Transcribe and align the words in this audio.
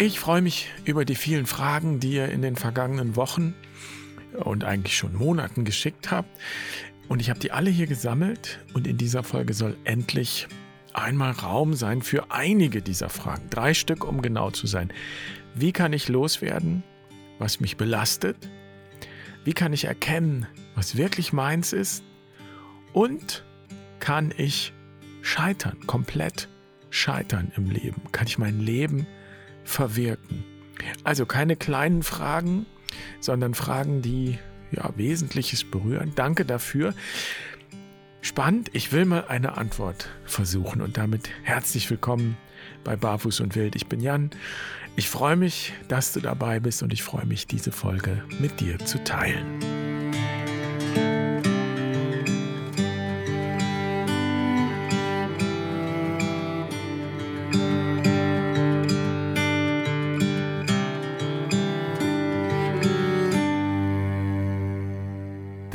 Ich 0.00 0.20
freue 0.20 0.42
mich 0.42 0.68
über 0.84 1.04
die 1.04 1.16
vielen 1.16 1.46
Fragen, 1.46 1.98
die 1.98 2.12
ihr 2.12 2.28
in 2.28 2.40
den 2.40 2.54
vergangenen 2.54 3.16
Wochen 3.16 3.56
und 4.44 4.62
eigentlich 4.62 4.96
schon 4.96 5.12
Monaten 5.16 5.64
geschickt 5.64 6.12
habt. 6.12 6.30
Und 7.08 7.20
ich 7.20 7.30
habe 7.30 7.40
die 7.40 7.50
alle 7.50 7.68
hier 7.68 7.88
gesammelt 7.88 8.60
und 8.74 8.86
in 8.86 8.96
dieser 8.96 9.24
Folge 9.24 9.54
soll 9.54 9.76
endlich 9.82 10.46
einmal 10.92 11.32
Raum 11.32 11.74
sein 11.74 12.00
für 12.00 12.30
einige 12.30 12.80
dieser 12.80 13.08
Fragen. 13.08 13.50
Drei 13.50 13.74
Stück, 13.74 14.04
um 14.04 14.22
genau 14.22 14.52
zu 14.52 14.68
sein. 14.68 14.92
Wie 15.56 15.72
kann 15.72 15.92
ich 15.92 16.06
loswerden, 16.06 16.84
was 17.40 17.58
mich 17.58 17.76
belastet? 17.76 18.36
Wie 19.42 19.52
kann 19.52 19.72
ich 19.72 19.86
erkennen, 19.86 20.46
was 20.76 20.96
wirklich 20.96 21.32
meins 21.32 21.72
ist? 21.72 22.04
Und 22.92 23.44
kann 23.98 24.32
ich 24.36 24.72
scheitern, 25.22 25.76
komplett 25.88 26.48
scheitern 26.88 27.50
im 27.56 27.68
Leben? 27.68 28.00
Kann 28.12 28.28
ich 28.28 28.38
mein 28.38 28.60
Leben 28.60 29.04
verwirken? 29.68 30.44
Also 31.04 31.26
keine 31.26 31.56
kleinen 31.56 32.02
Fragen, 32.02 32.66
sondern 33.20 33.54
Fragen, 33.54 34.02
die 34.02 34.38
ja, 34.70 34.90
Wesentliches 34.96 35.64
berühren. 35.64 36.12
Danke 36.14 36.44
dafür. 36.44 36.94
Spannend, 38.20 38.70
ich 38.72 38.92
will 38.92 39.04
mal 39.04 39.26
eine 39.28 39.56
Antwort 39.56 40.08
versuchen 40.24 40.82
und 40.82 40.96
damit 40.96 41.30
herzlich 41.44 41.88
willkommen 41.88 42.36
bei 42.84 42.96
Barfuß 42.96 43.40
und 43.40 43.54
Wild. 43.54 43.76
Ich 43.76 43.86
bin 43.86 44.00
Jan. 44.00 44.30
Ich 44.96 45.08
freue 45.08 45.36
mich, 45.36 45.72
dass 45.86 46.12
du 46.12 46.20
dabei 46.20 46.58
bist 46.58 46.82
und 46.82 46.92
ich 46.92 47.02
freue 47.02 47.26
mich, 47.26 47.46
diese 47.46 47.70
Folge 47.70 48.24
mit 48.40 48.60
dir 48.60 48.78
zu 48.80 49.02
teilen. 49.04 49.77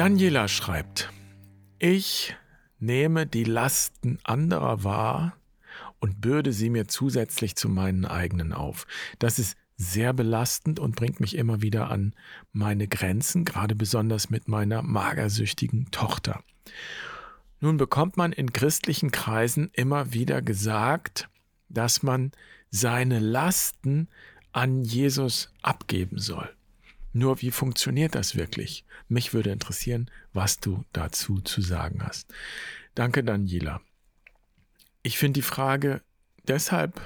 Daniela 0.03 0.49
schreibt, 0.49 1.13
ich 1.79 2.35
nehme 2.77 3.25
die 3.25 3.45
Lasten 3.45 4.19
anderer 4.25 4.83
wahr 4.83 5.37
und 6.01 6.19
bürde 6.19 6.51
sie 6.51 6.69
mir 6.69 6.89
zusätzlich 6.89 7.55
zu 7.55 7.69
meinen 7.69 8.03
eigenen 8.03 8.51
auf. 8.51 8.85
Das 9.19 9.39
ist 9.39 9.55
sehr 9.77 10.11
belastend 10.11 10.77
und 10.77 10.97
bringt 10.97 11.21
mich 11.21 11.37
immer 11.37 11.61
wieder 11.61 11.89
an 11.89 12.13
meine 12.51 12.89
Grenzen, 12.89 13.45
gerade 13.45 13.75
besonders 13.75 14.29
mit 14.29 14.49
meiner 14.49 14.81
magersüchtigen 14.81 15.89
Tochter. 15.91 16.43
Nun 17.61 17.77
bekommt 17.77 18.17
man 18.17 18.33
in 18.33 18.51
christlichen 18.51 19.09
Kreisen 19.09 19.69
immer 19.71 20.11
wieder 20.11 20.41
gesagt, 20.41 21.29
dass 21.69 22.03
man 22.03 22.33
seine 22.69 23.19
Lasten 23.19 24.09
an 24.51 24.83
Jesus 24.83 25.53
abgeben 25.61 26.19
soll. 26.19 26.53
Nur 27.13 27.41
wie 27.41 27.51
funktioniert 27.51 28.15
das 28.15 28.35
wirklich? 28.35 28.85
Mich 29.07 29.33
würde 29.33 29.51
interessieren, 29.51 30.09
was 30.33 30.59
du 30.59 30.83
dazu 30.91 31.39
zu 31.41 31.61
sagen 31.61 32.03
hast. 32.03 32.33
Danke, 32.95 33.23
Daniela. 33.23 33.81
Ich 35.03 35.17
finde 35.17 35.39
die 35.39 35.43
Frage 35.43 36.01
deshalb 36.47 36.99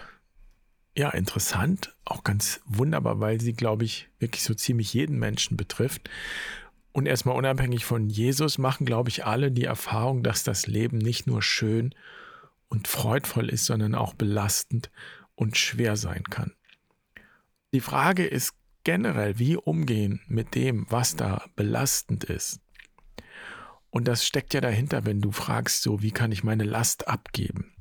ja 0.95 1.09
interessant, 1.11 1.95
auch 2.05 2.23
ganz 2.23 2.61
wunderbar, 2.65 3.19
weil 3.19 3.39
sie, 3.39 3.53
glaube 3.53 3.85
ich, 3.85 4.09
wirklich 4.19 4.43
so 4.43 4.53
ziemlich 4.53 4.93
jeden 4.93 5.19
Menschen 5.19 5.57
betrifft. 5.57 6.09
Und 6.91 7.05
erstmal 7.05 7.35
unabhängig 7.35 7.85
von 7.85 8.09
Jesus 8.09 8.57
machen, 8.57 8.85
glaube 8.85 9.09
ich, 9.09 9.25
alle 9.25 9.51
die 9.51 9.65
Erfahrung, 9.65 10.23
dass 10.23 10.43
das 10.43 10.65
Leben 10.65 10.97
nicht 10.97 11.27
nur 11.27 11.43
schön 11.43 11.93
und 12.69 12.87
freudvoll 12.87 13.49
ist, 13.49 13.65
sondern 13.65 13.93
auch 13.93 14.15
belastend 14.15 14.89
und 15.35 15.57
schwer 15.57 15.95
sein 15.95 16.23
kann. 16.23 16.53
Die 17.73 17.81
Frage 17.81 18.25
ist 18.25 18.53
generell, 18.87 19.37
wie 19.37 19.57
umgehen 19.57 20.21
mit 20.27 20.55
dem, 20.55 20.85
was 20.89 21.17
da 21.17 21.43
belastend 21.57 22.23
ist. 22.23 22.61
Und 23.89 24.07
das 24.07 24.25
steckt 24.25 24.53
ja 24.53 24.61
dahinter, 24.61 25.05
wenn 25.05 25.19
du 25.19 25.33
fragst, 25.33 25.81
so, 25.81 26.01
wie 26.01 26.11
kann 26.11 26.31
ich 26.31 26.45
meine 26.45 26.63
Last 26.63 27.09
abgeben? 27.09 27.73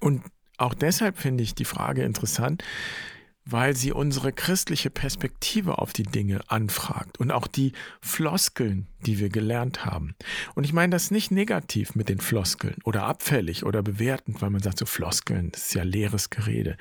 Und 0.00 0.22
auch 0.58 0.74
deshalb 0.74 1.16
finde 1.16 1.42
ich 1.42 1.54
die 1.54 1.64
Frage 1.64 2.02
interessant, 2.02 2.62
weil 3.44 3.76
sie 3.76 3.92
unsere 3.92 4.32
christliche 4.32 4.90
Perspektive 4.90 5.78
auf 5.78 5.92
die 5.92 6.04
Dinge 6.04 6.40
anfragt 6.48 7.18
und 7.18 7.30
auch 7.30 7.46
die 7.46 7.72
Floskeln, 8.00 8.86
die 9.04 9.18
wir 9.18 9.30
gelernt 9.30 9.84
haben. 9.84 10.14
Und 10.54 10.64
ich 10.64 10.72
meine 10.72 10.90
das 10.90 11.10
nicht 11.10 11.30
negativ 11.30 11.94
mit 11.94 12.08
den 12.08 12.20
Floskeln 12.20 12.76
oder 12.84 13.04
abfällig 13.04 13.64
oder 13.64 13.82
bewertend, 13.82 14.40
weil 14.42 14.50
man 14.50 14.62
sagt, 14.62 14.78
so 14.78 14.86
Floskeln, 14.86 15.50
das 15.50 15.66
ist 15.66 15.74
ja 15.74 15.82
leeres 15.82 16.30
Gerede. 16.30 16.76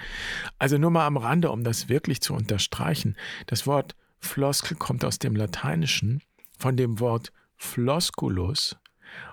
Also 0.59 0.77
nur 0.77 0.91
mal 0.91 1.07
am 1.07 1.17
Rande, 1.17 1.51
um 1.51 1.63
das 1.63 1.89
wirklich 1.89 2.21
zu 2.21 2.33
unterstreichen. 2.33 3.15
Das 3.47 3.65
Wort 3.65 3.95
Floskel 4.19 4.77
kommt 4.77 5.03
aus 5.03 5.17
dem 5.17 5.35
Lateinischen 5.35 6.21
von 6.59 6.77
dem 6.77 6.99
Wort 6.99 7.31
Flosculus 7.57 8.77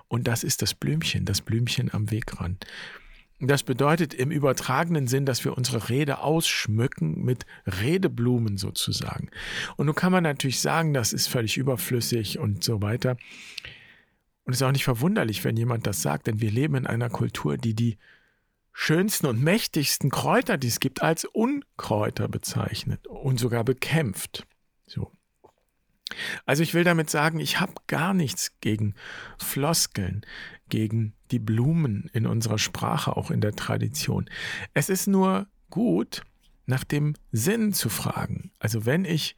und 0.07 0.27
das 0.27 0.43
ist 0.43 0.61
das 0.61 0.73
Blümchen, 0.73 1.25
das 1.25 1.41
Blümchen 1.41 1.93
am 1.93 2.09
Wegrand. 2.09 2.65
Das 3.41 3.63
bedeutet 3.63 4.13
im 4.13 4.31
übertragenen 4.31 5.07
Sinn, 5.07 5.25
dass 5.25 5.45
wir 5.45 5.57
unsere 5.57 5.87
Rede 5.89 6.19
ausschmücken 6.19 7.23
mit 7.23 7.45
Redeblumen 7.65 8.57
sozusagen. 8.57 9.29
Und 9.77 9.85
nun 9.85 9.95
kann 9.95 10.11
man 10.11 10.23
natürlich 10.23 10.59
sagen, 10.59 10.93
das 10.93 11.13
ist 11.13 11.27
völlig 11.27 11.55
überflüssig 11.57 12.37
und 12.37 12.63
so 12.63 12.81
weiter. 12.81 13.15
Und 14.43 14.53
es 14.53 14.61
ist 14.61 14.67
auch 14.67 14.73
nicht 14.73 14.83
verwunderlich, 14.83 15.43
wenn 15.45 15.55
jemand 15.55 15.87
das 15.87 16.01
sagt, 16.01 16.27
denn 16.27 16.41
wir 16.41 16.51
leben 16.51 16.75
in 16.75 16.87
einer 16.87 17.09
Kultur, 17.09 17.57
die 17.57 17.75
die 17.75 17.97
schönsten 18.73 19.27
und 19.27 19.41
mächtigsten 19.41 20.09
Kräuter, 20.09 20.57
die 20.57 20.67
es 20.67 20.79
gibt, 20.79 21.01
als 21.01 21.23
Unkräuter 21.23 22.27
bezeichnet 22.27 23.07
und 23.07 23.39
sogar 23.39 23.63
bekämpft. 23.63 24.47
So. 24.85 25.11
Also 26.45 26.63
ich 26.63 26.73
will 26.73 26.83
damit 26.83 27.09
sagen, 27.09 27.39
ich 27.39 27.59
habe 27.59 27.73
gar 27.87 28.13
nichts 28.13 28.59
gegen 28.61 28.95
Floskeln, 29.37 30.25
gegen 30.69 31.13
die 31.31 31.39
Blumen 31.39 32.09
in 32.13 32.25
unserer 32.25 32.57
Sprache, 32.57 33.15
auch 33.15 33.31
in 33.31 33.41
der 33.41 33.55
Tradition. 33.55 34.29
Es 34.73 34.89
ist 34.89 35.07
nur 35.07 35.47
gut, 35.69 36.23
nach 36.65 36.83
dem 36.83 37.15
Sinn 37.31 37.73
zu 37.73 37.89
fragen. 37.89 38.51
Also 38.59 38.85
wenn 38.85 39.05
ich 39.05 39.35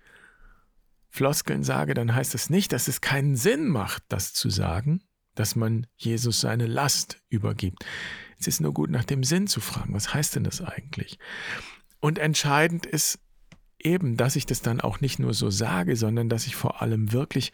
Floskeln 1.10 1.64
sage, 1.64 1.94
dann 1.94 2.14
heißt 2.14 2.34
das 2.34 2.50
nicht, 2.50 2.72
dass 2.72 2.88
es 2.88 3.02
keinen 3.02 3.36
Sinn 3.36 3.68
macht, 3.68 4.04
das 4.10 4.34
zu 4.34 4.50
sagen, 4.50 5.02
dass 5.36 5.56
man 5.56 5.88
Jesus 5.98 6.42
seine 6.42 6.68
Last 6.68 7.22
übergibt. 7.30 7.86
Es 8.40 8.48
ist 8.48 8.62
nur 8.62 8.74
gut, 8.74 8.90
nach 8.90 9.04
dem 9.04 9.24
Sinn 9.24 9.48
zu 9.48 9.62
fragen. 9.62 9.94
Was 9.94 10.14
heißt 10.14 10.36
denn 10.36 10.44
das 10.44 10.62
eigentlich? 10.62 11.20
Und 12.00 12.18
entscheidend 12.18 12.86
ist 12.86 13.20
eben, 13.80 14.18
dass 14.18 14.36
ich 14.36 14.46
das 14.46 14.62
dann 14.62 14.82
auch 14.82 15.00
nicht 15.00 15.20
nur 15.20 15.34
so 15.34 15.50
sage, 15.50 15.96
sondern 15.96 16.30
dass 16.30 16.48
ich 16.48 16.56
vor 16.56 16.82
allem 16.82 17.12
wirklich 17.12 17.52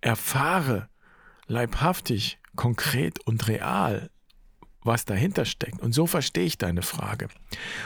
erfahre, 0.00 0.88
leibhaftig, 1.46 2.38
konkret 2.56 3.20
und 3.26 3.48
real, 3.48 4.10
was 4.82 5.04
dahinter 5.04 5.44
steckt. 5.44 5.80
Und 5.80 5.92
so 5.92 6.06
verstehe 6.06 6.44
ich 6.44 6.58
deine 6.58 6.82
Frage. 6.82 7.28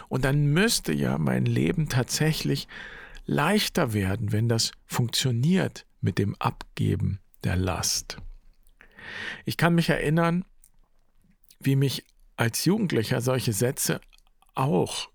Und 0.09 0.25
dann 0.25 0.47
müsste 0.47 0.93
ja 0.93 1.19
mein 1.19 1.45
Leben 1.45 1.89
tatsächlich 1.89 2.69
leichter 3.25 3.93
werden, 3.93 4.33
wenn 4.33 4.49
das 4.49 4.73
funktioniert 4.87 5.87
mit 6.01 6.19
dem 6.19 6.34
Abgeben 6.37 7.21
der 7.45 7.57
Last. 7.57 8.19
Ich 9.45 9.57
kann 9.57 9.75
mich 9.75 9.89
erinnern, 9.89 10.45
wie 11.61 11.77
mich 11.77 12.05
als 12.37 12.65
Jugendlicher 12.65 13.21
solche 13.21 13.53
Sätze 13.53 14.01
auch 14.55 15.09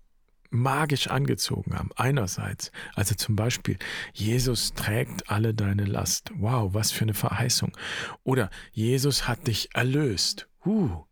magisch 0.54 1.08
angezogen 1.08 1.74
haben. 1.74 1.90
Einerseits, 1.96 2.70
also 2.94 3.14
zum 3.14 3.36
Beispiel, 3.36 3.78
Jesus 4.12 4.74
trägt 4.74 5.30
alle 5.30 5.54
deine 5.54 5.84
Last. 5.84 6.30
Wow, 6.36 6.72
was 6.74 6.92
für 6.92 7.02
eine 7.02 7.14
Verheißung. 7.14 7.76
Oder 8.22 8.50
Jesus 8.72 9.28
hat 9.28 9.46
dich 9.46 9.74
erlöst. 9.74 10.48
Uh. 10.64 11.04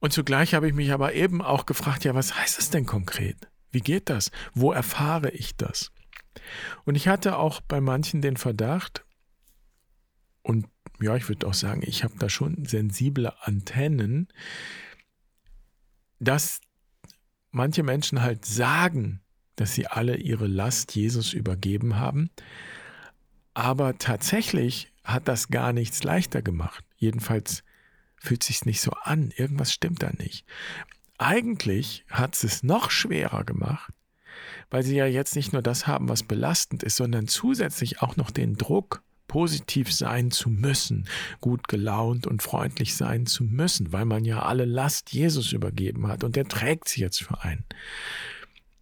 Und 0.00 0.12
zugleich 0.12 0.54
habe 0.54 0.68
ich 0.68 0.74
mich 0.74 0.92
aber 0.92 1.14
eben 1.14 1.42
auch 1.42 1.66
gefragt, 1.66 2.04
ja, 2.04 2.14
was 2.14 2.38
heißt 2.38 2.58
das 2.58 2.70
denn 2.70 2.86
konkret? 2.86 3.36
Wie 3.70 3.80
geht 3.80 4.10
das? 4.10 4.30
Wo 4.54 4.72
erfahre 4.72 5.30
ich 5.30 5.56
das? 5.56 5.92
Und 6.84 6.94
ich 6.94 7.08
hatte 7.08 7.36
auch 7.36 7.60
bei 7.60 7.80
manchen 7.80 8.22
den 8.22 8.36
Verdacht, 8.36 9.04
und 10.42 10.66
ja, 11.00 11.14
ich 11.16 11.28
würde 11.28 11.46
auch 11.46 11.54
sagen, 11.54 11.82
ich 11.84 12.04
habe 12.04 12.14
da 12.18 12.28
schon 12.28 12.64
sensible 12.64 13.32
Antennen, 13.42 14.28
dass 16.20 16.60
manche 17.50 17.82
Menschen 17.82 18.22
halt 18.22 18.44
sagen, 18.44 19.20
dass 19.56 19.74
sie 19.74 19.86
alle 19.86 20.16
ihre 20.16 20.46
Last 20.46 20.94
Jesus 20.94 21.32
übergeben 21.32 21.96
haben, 21.96 22.30
aber 23.54 23.98
tatsächlich 23.98 24.92
hat 25.02 25.26
das 25.26 25.48
gar 25.48 25.72
nichts 25.72 26.04
leichter 26.04 26.42
gemacht. 26.42 26.84
Jedenfalls 26.96 27.64
fühlt 28.16 28.44
sich 28.44 28.64
nicht 28.66 28.80
so 28.80 28.92
an. 29.02 29.32
Irgendwas 29.34 29.72
stimmt 29.72 30.02
da 30.02 30.10
nicht. 30.18 30.44
Eigentlich 31.18 32.04
hat 32.10 32.42
es 32.42 32.62
noch 32.62 32.90
schwerer 32.90 33.44
gemacht, 33.44 33.92
weil 34.70 34.82
sie 34.84 34.96
ja 34.96 35.06
jetzt 35.06 35.34
nicht 35.34 35.52
nur 35.52 35.62
das 35.62 35.86
haben, 35.86 36.08
was 36.08 36.22
belastend 36.22 36.82
ist, 36.82 36.96
sondern 36.96 37.26
zusätzlich 37.26 38.00
auch 38.02 38.16
noch 38.16 38.30
den 38.30 38.56
Druck 38.56 39.02
positiv 39.28 39.92
sein 39.92 40.32
zu 40.32 40.50
müssen, 40.50 41.06
gut 41.40 41.68
gelaunt 41.68 42.26
und 42.26 42.42
freundlich 42.42 42.96
sein 42.96 43.26
zu 43.26 43.44
müssen, 43.44 43.92
weil 43.92 44.04
man 44.04 44.24
ja 44.24 44.42
alle 44.42 44.64
Last 44.64 45.12
Jesus 45.12 45.52
übergeben 45.52 46.08
hat 46.08 46.24
und 46.24 46.34
der 46.34 46.48
trägt 46.48 46.88
sie 46.88 47.02
jetzt 47.02 47.22
für 47.22 47.42
einen. 47.42 47.64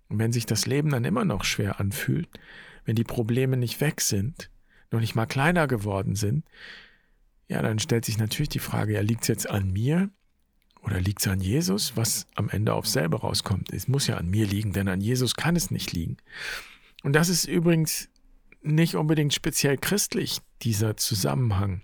Und 0.09 0.19
wenn 0.19 0.33
sich 0.33 0.47
das 0.47 0.67
Leben 0.67 0.91
dann 0.91 1.05
immer 1.05 1.25
noch 1.25 1.45
schwer 1.45 1.81
anfühlt, 1.81 2.29
wenn 2.85 2.97
die 2.97 3.05
Probleme 3.05 3.57
nicht 3.57 3.81
weg 3.81 4.01
sind, 4.01 4.51
noch 4.91 5.01
nicht 5.01 5.17
mal 5.17 5.27
kleiner 5.27 5.67
geworden 5.67 6.15
sind, 6.15 6.45
ja, 7.49 7.61
dann 7.63 7.79
stellt 7.79 8.05
sich 8.05 8.19
natürlich 8.19 8.49
die 8.49 8.59
Frage, 8.59 8.95
ja, 8.95 9.01
liegt 9.01 9.23
es 9.23 9.29
jetzt 9.29 9.51
an 9.51 9.73
mir 9.73 10.11
oder 10.83 11.01
liegt 11.01 11.21
es 11.21 11.29
an 11.29 11.41
Jesus, 11.41 11.97
was 11.97 12.27
am 12.35 12.49
Ende 12.49 12.75
auf 12.75 12.87
selber 12.87 13.21
rauskommt? 13.21 13.73
Es 13.73 13.89
muss 13.89 14.07
ja 14.07 14.17
an 14.17 14.29
mir 14.29 14.47
liegen, 14.47 14.73
denn 14.73 14.89
an 14.89 15.01
Jesus 15.01 15.35
kann 15.35 15.57
es 15.57 15.71
nicht 15.71 15.93
liegen. 15.93 16.17
Und 17.03 17.13
das 17.13 17.29
ist 17.29 17.45
übrigens 17.45 18.09
nicht 18.67 18.95
unbedingt 18.95 19.35
speziell 19.35 19.77
christlich, 19.77 20.41
dieser 20.63 20.97
Zusammenhang, 20.97 21.83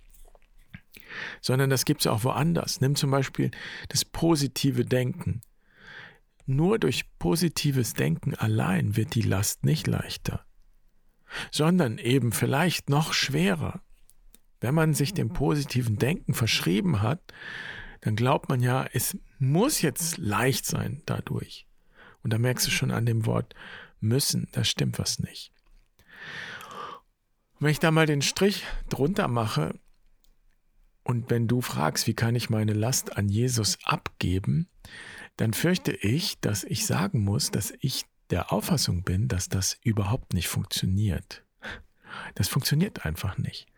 sondern 1.41 1.71
das 1.71 1.85
gibt 1.85 2.01
es 2.01 2.07
auch 2.07 2.25
woanders. 2.25 2.81
Nimm 2.81 2.95
zum 2.97 3.11
Beispiel 3.11 3.51
das 3.89 4.05
positive 4.05 4.85
Denken. 4.85 5.43
Nur 6.47 6.79
durch 6.79 7.05
positives 7.19 7.95
Denken 7.95 8.35
allein 8.35 8.97
wird 8.97 9.15
die 9.15 9.23
Last 9.23 9.65
nicht 9.65 9.87
leichter, 9.87 10.45
sondern 11.51 11.99
eben 11.99 12.33
vielleicht 12.33 12.91
noch 12.91 13.13
schwerer. 13.13 13.83
Wenn 14.61 14.75
man 14.75 14.95
sich 14.95 15.15
dem 15.15 15.33
positiven 15.33 15.97
Denken 15.97 16.35
verschrieben 16.35 17.01
hat, 17.01 17.21
dann 18.01 18.17
glaubt 18.17 18.49
man 18.49 18.61
ja, 18.61 18.87
es 18.93 19.17
muss 19.39 19.83
jetzt 19.83 20.19
leicht 20.19 20.67
sein 20.67 21.03
dadurch. 21.07 21.67
Und 22.23 22.33
da 22.33 22.39
merkst 22.39 22.67
du 22.67 22.71
schon 22.71 22.91
an 22.91 23.07
dem 23.07 23.27
Wort 23.27 23.55
müssen, 24.01 24.49
da 24.53 24.65
stimmt 24.65 24.99
was 24.99 25.21
nicht. 25.21 25.53
Wenn 27.63 27.71
ich 27.71 27.79
da 27.79 27.93
mal 27.93 28.07
den 28.07 28.23
Strich 28.23 28.65
drunter 28.89 29.29
mache 29.29 29.79
und 31.05 31.31
wenn 31.31 31.47
du 31.47 31.61
fragst, 31.61 32.09
wie 32.09 32.15
kann 32.15 32.35
ich 32.35 32.51
meine 32.51 32.73
Last 32.73 33.17
an 33.17 33.29
Jesus 33.29 33.79
abgeben, 33.85 34.69
dann 35.37 35.53
fürchte 35.53 35.93
ich, 35.93 36.41
dass 36.41 36.65
ich 36.65 36.87
sagen 36.87 37.23
muss, 37.23 37.53
dass 37.53 37.73
ich 37.79 38.05
der 38.31 38.53
Auffassung 38.53 39.05
bin, 39.05 39.29
dass 39.29 39.49
das 39.49 39.79
überhaupt 39.85 40.35
nicht 40.35 40.49
funktioniert. 40.49 41.45
Das 42.35 42.49
funktioniert 42.49 43.07
einfach 43.07 43.39
nicht. 43.39 43.69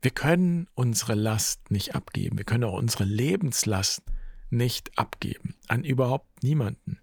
Wir 0.00 0.12
können 0.12 0.66
unsere 0.72 1.14
Last 1.14 1.70
nicht 1.70 1.94
abgeben. 1.94 2.38
Wir 2.38 2.46
können 2.46 2.64
auch 2.64 2.78
unsere 2.78 3.04
Lebenslast 3.04 4.04
nicht 4.48 4.98
abgeben. 4.98 5.54
An 5.68 5.84
überhaupt 5.84 6.42
niemanden. 6.42 7.01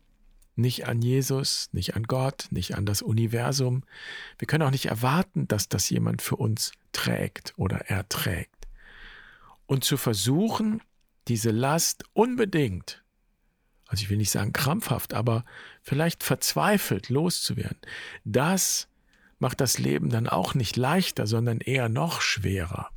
Nicht 0.60 0.88
an 0.88 1.02
Jesus, 1.02 1.70
nicht 1.72 1.96
an 1.96 2.04
Gott, 2.04 2.48
nicht 2.52 2.76
an 2.76 2.86
das 2.86 3.02
Universum. 3.02 3.84
Wir 4.38 4.48
können 4.48 4.64
auch 4.64 4.72
nicht 4.72 4.88
erwarten, 4.88 5.48
dass 5.48 5.70
das 5.70 5.90
jemand 5.90 6.22
für 6.22 6.36
uns 6.36 6.72
trägt 6.92 7.54
oder 7.58 7.90
erträgt. 7.90 8.68
Und 9.66 9.84
zu 9.84 9.98
versuchen, 9.98 10.82
diese 11.28 11.52
Last 11.52 12.04
unbedingt 12.14 13.04
also 13.90 14.04
ich 14.04 14.10
will 14.12 14.18
nicht 14.18 14.30
sagen 14.30 14.54
krampfhaft, 14.54 15.16
aber 15.16 15.44
vielleicht 15.82 16.24
verzweifelt 16.24 17.10
loszuwerden, 17.10 17.80
das 18.24 18.88
macht 19.40 19.62
das 19.62 19.80
Leben 19.80 20.10
dann 20.10 20.28
auch 20.28 20.54
nicht 20.54 20.78
leichter, 20.78 21.26
sondern 21.26 21.60
eher 21.60 21.90
noch 21.90 22.22
schwerer. 22.22 22.92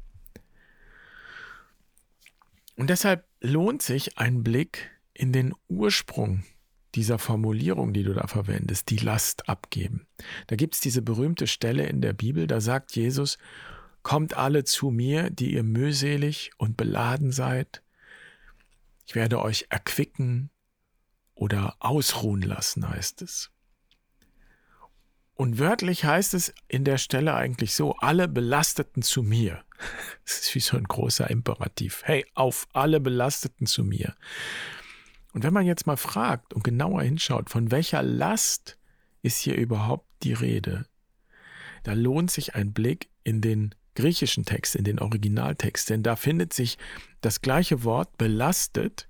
Und 2.76 2.90
deshalb 2.90 3.24
lohnt 3.40 3.80
sich 3.80 4.18
ein 4.18 4.42
Blick 4.42 4.90
in 5.14 5.32
den 5.32 5.54
Ursprung 5.68 6.44
dieser 6.94 7.18
Formulierung, 7.18 7.92
die 7.92 8.02
du 8.02 8.12
da 8.12 8.26
verwendest, 8.26 8.90
die 8.90 8.98
Last 8.98 9.48
abgeben. 9.48 10.06
Da 10.46 10.56
gibt 10.56 10.74
es 10.74 10.80
diese 10.80 11.02
berühmte 11.02 11.46
Stelle 11.46 11.86
in 11.86 12.00
der 12.00 12.12
Bibel, 12.12 12.46
da 12.46 12.60
sagt 12.60 12.94
Jesus, 12.94 13.38
Kommt 14.02 14.36
alle 14.36 14.64
zu 14.64 14.90
mir, 14.90 15.30
die 15.30 15.54
ihr 15.54 15.62
mühselig 15.62 16.50
und 16.58 16.76
beladen 16.76 17.30
seid. 17.30 17.82
Ich 19.06 19.14
werde 19.14 19.40
euch 19.40 19.66
erquicken 19.70 20.50
oder 21.34 21.76
ausruhen 21.78 22.42
lassen, 22.42 22.88
heißt 22.88 23.22
es. 23.22 23.50
Und 25.34 25.58
wörtlich 25.58 26.04
heißt 26.04 26.34
es 26.34 26.52
in 26.68 26.84
der 26.84 26.98
Stelle 26.98 27.34
eigentlich 27.34 27.74
so, 27.74 27.94
alle 27.96 28.28
Belasteten 28.28 29.02
zu 29.02 29.22
mir. 29.22 29.64
Das 30.24 30.38
ist 30.38 30.54
wie 30.54 30.60
so 30.60 30.76
ein 30.76 30.84
großer 30.84 31.28
Imperativ. 31.28 32.02
Hey, 32.04 32.24
auf 32.34 32.68
alle 32.72 33.00
Belasteten 33.00 33.66
zu 33.66 33.82
mir. 33.82 34.14
Und 35.32 35.44
wenn 35.44 35.54
man 35.54 35.66
jetzt 35.66 35.86
mal 35.86 35.96
fragt 35.96 36.52
und 36.54 36.62
genauer 36.62 37.02
hinschaut, 37.02 37.50
von 37.50 37.70
welcher 37.70 38.02
Last 38.02 38.78
ist 39.22 39.38
hier 39.38 39.56
überhaupt 39.56 40.06
die 40.22 40.34
Rede, 40.34 40.86
da 41.84 41.94
lohnt 41.94 42.30
sich 42.30 42.54
ein 42.54 42.72
Blick 42.72 43.08
in 43.24 43.40
den 43.40 43.74
griechischen 43.94 44.44
Text, 44.44 44.76
in 44.76 44.84
den 44.84 44.98
Originaltext, 44.98 45.90
denn 45.90 46.02
da 46.02 46.16
findet 46.16 46.52
sich 46.52 46.78
das 47.20 47.42
gleiche 47.42 47.84
Wort 47.84 48.16
belastet 48.18 49.08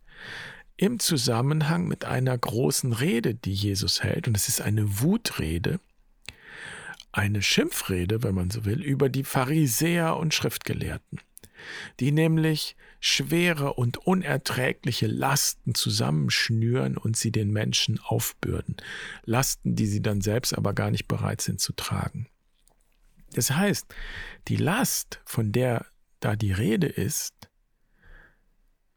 im 0.76 0.98
Zusammenhang 0.98 1.86
mit 1.86 2.04
einer 2.04 2.36
großen 2.36 2.92
Rede, 2.92 3.34
die 3.34 3.52
Jesus 3.52 4.02
hält. 4.02 4.26
Und 4.26 4.36
es 4.36 4.48
ist 4.48 4.60
eine 4.60 5.00
Wutrede, 5.00 5.78
eine 7.12 7.42
Schimpfrede, 7.42 8.22
wenn 8.22 8.34
man 8.34 8.50
so 8.50 8.64
will, 8.64 8.82
über 8.82 9.08
die 9.08 9.24
Pharisäer 9.24 10.16
und 10.16 10.34
Schriftgelehrten, 10.34 11.20
die 12.00 12.10
nämlich 12.10 12.76
schwere 13.04 13.72
und 13.72 13.98
unerträgliche 13.98 15.08
Lasten 15.08 15.74
zusammenschnüren 15.74 16.96
und 16.96 17.16
sie 17.16 17.32
den 17.32 17.50
Menschen 17.50 17.98
aufbürden. 17.98 18.76
Lasten, 19.24 19.74
die 19.74 19.86
sie 19.86 20.00
dann 20.00 20.20
selbst 20.20 20.56
aber 20.56 20.72
gar 20.72 20.92
nicht 20.92 21.08
bereit 21.08 21.40
sind 21.40 21.60
zu 21.60 21.72
tragen. 21.72 22.28
Das 23.32 23.50
heißt, 23.50 23.92
die 24.46 24.56
Last, 24.56 25.20
von 25.24 25.50
der 25.50 25.84
da 26.20 26.36
die 26.36 26.52
Rede 26.52 26.86
ist, 26.86 27.34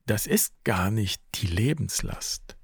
das 0.06 0.28
ist 0.28 0.54
gar 0.64 0.92
nicht 0.92 1.20
die 1.34 1.48
Lebenslast. 1.48 2.58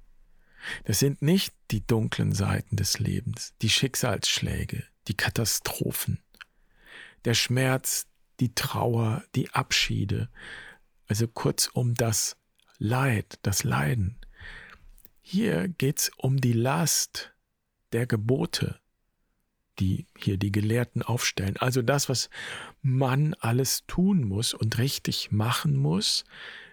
Das 0.84 1.00
sind 1.00 1.22
nicht 1.22 1.52
die 1.72 1.84
dunklen 1.84 2.30
Seiten 2.30 2.76
des 2.76 3.00
Lebens, 3.00 3.52
die 3.62 3.70
Schicksalsschläge, 3.70 4.84
die 5.08 5.16
Katastrophen, 5.16 6.22
der 7.24 7.34
Schmerz, 7.34 8.06
die 8.38 8.54
Trauer, 8.54 9.24
die 9.34 9.50
Abschiede, 9.50 10.28
also 11.12 11.28
kurzum 11.28 11.92
das 11.92 12.38
Leid, 12.78 13.38
das 13.42 13.64
Leiden. 13.64 14.16
Hier 15.20 15.68
geht's 15.68 16.10
um 16.16 16.40
die 16.40 16.54
Last 16.54 17.34
der 17.92 18.06
Gebote, 18.06 18.80
die 19.78 20.06
hier 20.16 20.38
die 20.38 20.50
Gelehrten 20.50 21.02
aufstellen. 21.02 21.58
Also 21.58 21.82
das, 21.82 22.08
was 22.08 22.30
man 22.80 23.34
alles 23.34 23.84
tun 23.86 24.24
muss 24.24 24.54
und 24.54 24.78
richtig 24.78 25.30
machen 25.30 25.76
muss, 25.76 26.24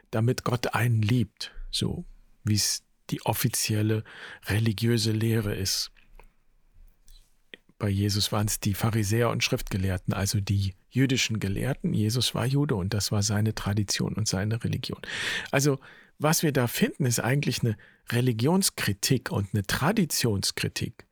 damit 0.09 0.45
Gott 0.45 0.73
einen 0.73 1.01
liebt, 1.01 1.51
so 1.69 2.05
wie 2.45 2.55
es 2.55 2.85
die 3.09 3.21
offizielle 3.25 4.05
religiöse 4.45 5.11
Lehre 5.11 5.53
ist. 5.53 5.91
Bei 7.79 7.89
Jesus 7.89 8.33
waren 8.33 8.45
es 8.45 8.59
die 8.59 8.73
Pharisäer 8.73 9.29
und 9.29 9.43
Schriftgelehrten, 9.43 10.13
also 10.13 10.41
die 10.41 10.75
jüdischen 10.89 11.39
Gelehrten. 11.39 11.93
Jesus 11.93 12.35
war 12.35 12.45
Jude 12.45 12.75
und 12.75 12.93
das 12.93 13.11
war 13.11 13.23
seine 13.23 13.55
Tradition 13.55 14.13
und 14.13 14.27
seine 14.27 14.61
Religion. 14.63 14.99
Also 15.49 15.79
was 16.19 16.43
wir 16.43 16.51
da 16.51 16.67
finden, 16.67 17.05
ist 17.05 17.21
eigentlich 17.21 17.61
eine 17.63 17.77
Religionskritik 18.11 19.31
und 19.31 19.53
eine 19.53 19.65
Traditionskritik. 19.65 21.07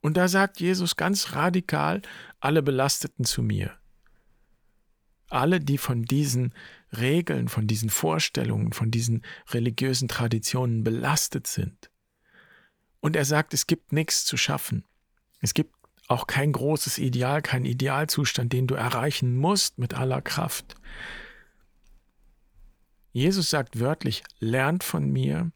Und 0.00 0.16
da 0.16 0.26
sagt 0.26 0.60
Jesus 0.60 0.96
ganz 0.96 1.34
radikal, 1.34 2.02
alle 2.40 2.62
Belasteten 2.62 3.24
zu 3.24 3.42
mir. 3.42 3.72
Alle, 5.28 5.60
die 5.60 5.78
von 5.78 6.02
diesen 6.02 6.52
Regeln, 6.90 7.46
von 7.46 7.68
diesen 7.68 7.90
Vorstellungen, 7.90 8.72
von 8.72 8.90
diesen 8.90 9.22
religiösen 9.50 10.08
Traditionen 10.08 10.82
belastet 10.82 11.46
sind. 11.46 11.88
Und 12.98 13.14
er 13.14 13.24
sagt, 13.24 13.54
es 13.54 13.68
gibt 13.68 13.92
nichts 13.92 14.24
zu 14.24 14.36
schaffen. 14.36 14.84
Es 15.40 15.54
gibt 15.54 15.79
auch 16.10 16.26
kein 16.26 16.52
großes 16.52 16.98
Ideal, 16.98 17.40
kein 17.40 17.64
Idealzustand, 17.64 18.52
den 18.52 18.66
du 18.66 18.74
erreichen 18.74 19.36
musst 19.36 19.78
mit 19.78 19.94
aller 19.94 20.20
Kraft. 20.20 20.74
Jesus 23.12 23.50
sagt 23.50 23.78
wörtlich, 23.78 24.24
lernt 24.40 24.82
von 24.82 25.08
mir, 25.08 25.52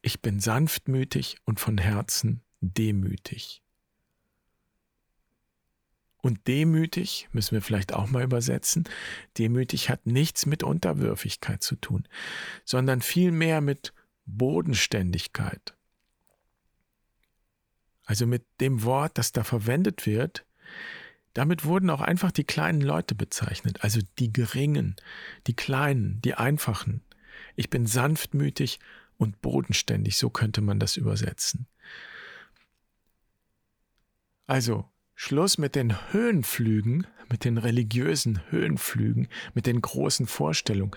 ich 0.00 0.22
bin 0.22 0.38
sanftmütig 0.38 1.38
und 1.44 1.58
von 1.58 1.76
Herzen 1.76 2.42
demütig. 2.60 3.62
Und 6.22 6.46
demütig, 6.46 7.28
müssen 7.32 7.52
wir 7.52 7.62
vielleicht 7.62 7.92
auch 7.92 8.10
mal 8.10 8.22
übersetzen, 8.22 8.88
demütig 9.38 9.88
hat 9.90 10.06
nichts 10.06 10.46
mit 10.46 10.62
Unterwürfigkeit 10.62 11.62
zu 11.62 11.74
tun, 11.76 12.06
sondern 12.64 13.00
vielmehr 13.02 13.60
mit 13.60 13.92
Bodenständigkeit. 14.26 15.74
Also 18.10 18.26
mit 18.26 18.42
dem 18.60 18.82
Wort, 18.82 19.18
das 19.18 19.30
da 19.30 19.44
verwendet 19.44 20.04
wird, 20.04 20.44
damit 21.32 21.64
wurden 21.64 21.90
auch 21.90 22.00
einfach 22.00 22.32
die 22.32 22.42
kleinen 22.42 22.80
Leute 22.80 23.14
bezeichnet, 23.14 23.84
also 23.84 24.00
die 24.18 24.32
geringen, 24.32 24.96
die 25.46 25.54
kleinen, 25.54 26.20
die 26.22 26.34
einfachen. 26.34 27.02
Ich 27.54 27.70
bin 27.70 27.86
sanftmütig 27.86 28.80
und 29.16 29.40
bodenständig, 29.42 30.16
so 30.16 30.28
könnte 30.28 30.60
man 30.60 30.80
das 30.80 30.96
übersetzen. 30.96 31.68
Also 34.48 34.90
Schluss 35.14 35.56
mit 35.56 35.76
den 35.76 36.12
Höhenflügen, 36.12 37.06
mit 37.28 37.44
den 37.44 37.58
religiösen 37.58 38.40
Höhenflügen, 38.50 39.28
mit 39.54 39.66
den 39.66 39.80
großen 39.80 40.26
Vorstellungen. 40.26 40.96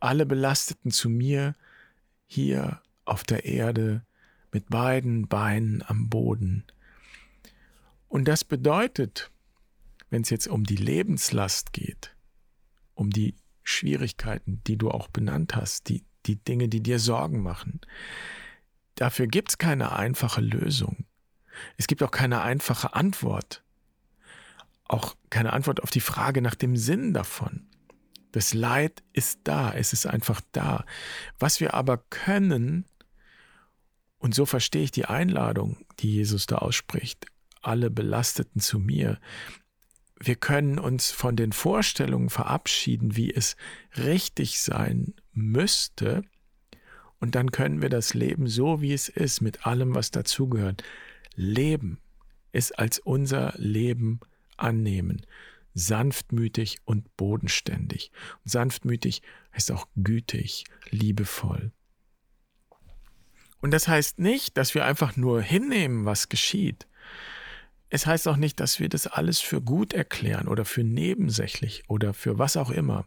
Alle 0.00 0.26
Belasteten 0.26 0.90
zu 0.90 1.10
mir 1.10 1.54
hier 2.26 2.82
auf 3.04 3.22
der 3.22 3.44
Erde, 3.44 4.04
mit 4.52 4.68
beiden 4.68 5.28
Beinen 5.28 5.82
am 5.86 6.08
Boden. 6.08 6.64
Und 8.08 8.26
das 8.26 8.44
bedeutet, 8.44 9.30
wenn 10.10 10.22
es 10.22 10.30
jetzt 10.30 10.48
um 10.48 10.64
die 10.64 10.76
Lebenslast 10.76 11.72
geht, 11.72 12.14
um 12.94 13.10
die 13.10 13.36
Schwierigkeiten, 13.62 14.62
die 14.66 14.76
du 14.76 14.90
auch 14.90 15.08
benannt 15.08 15.54
hast, 15.54 15.88
die, 15.88 16.04
die 16.26 16.36
Dinge, 16.36 16.68
die 16.68 16.82
dir 16.82 16.98
Sorgen 16.98 17.42
machen, 17.42 17.80
dafür 18.96 19.26
gibt 19.26 19.50
es 19.50 19.58
keine 19.58 19.92
einfache 19.92 20.40
Lösung. 20.40 21.04
Es 21.76 21.86
gibt 21.86 22.02
auch 22.02 22.10
keine 22.10 22.42
einfache 22.42 22.94
Antwort. 22.94 23.62
Auch 24.84 25.14
keine 25.30 25.52
Antwort 25.52 25.82
auf 25.82 25.90
die 25.90 26.00
Frage 26.00 26.42
nach 26.42 26.56
dem 26.56 26.76
Sinn 26.76 27.14
davon. 27.14 27.66
Das 28.32 28.54
Leid 28.54 29.02
ist 29.12 29.40
da, 29.44 29.72
es 29.72 29.92
ist 29.92 30.06
einfach 30.06 30.40
da. 30.52 30.84
Was 31.38 31.60
wir 31.60 31.74
aber 31.74 31.98
können, 32.10 32.86
und 34.20 34.34
so 34.34 34.46
verstehe 34.46 34.84
ich 34.84 34.92
die 34.92 35.06
Einladung, 35.06 35.78
die 35.98 36.14
Jesus 36.14 36.46
da 36.46 36.56
ausspricht, 36.56 37.26
alle 37.60 37.90
Belasteten 37.90 38.60
zu 38.60 38.78
mir. 38.78 39.18
Wir 40.18 40.36
können 40.36 40.78
uns 40.78 41.10
von 41.10 41.34
den 41.34 41.52
Vorstellungen 41.52 42.30
verabschieden, 42.30 43.16
wie 43.16 43.34
es 43.34 43.56
richtig 43.96 44.60
sein 44.60 45.14
müsste, 45.32 46.22
und 47.18 47.34
dann 47.34 47.52
können 47.52 47.82
wir 47.82 47.90
das 47.90 48.14
Leben 48.14 48.46
so, 48.46 48.80
wie 48.80 48.94
es 48.94 49.10
ist, 49.10 49.42
mit 49.42 49.66
allem, 49.66 49.94
was 49.94 50.10
dazugehört, 50.10 50.84
leben, 51.34 51.98
es 52.52 52.72
als 52.72 52.98
unser 52.98 53.52
Leben 53.58 54.20
annehmen 54.56 55.26
sanftmütig 55.74 56.78
und 56.84 57.16
bodenständig. 57.16 58.10
Und 58.44 58.50
sanftmütig 58.50 59.22
heißt 59.54 59.72
auch 59.72 59.86
gütig, 59.96 60.64
liebevoll. 60.90 61.72
Und 63.60 63.72
das 63.72 63.88
heißt 63.88 64.18
nicht, 64.18 64.56
dass 64.56 64.74
wir 64.74 64.84
einfach 64.84 65.16
nur 65.16 65.42
hinnehmen, 65.42 66.04
was 66.04 66.28
geschieht. 66.28 66.86
Es 67.90 68.06
heißt 68.06 68.28
auch 68.28 68.36
nicht, 68.36 68.60
dass 68.60 68.78
wir 68.78 68.88
das 68.88 69.06
alles 69.06 69.40
für 69.40 69.60
gut 69.60 69.92
erklären 69.92 70.48
oder 70.48 70.64
für 70.64 70.84
nebensächlich 70.84 71.82
oder 71.88 72.14
für 72.14 72.38
was 72.38 72.56
auch 72.56 72.70
immer. 72.70 73.04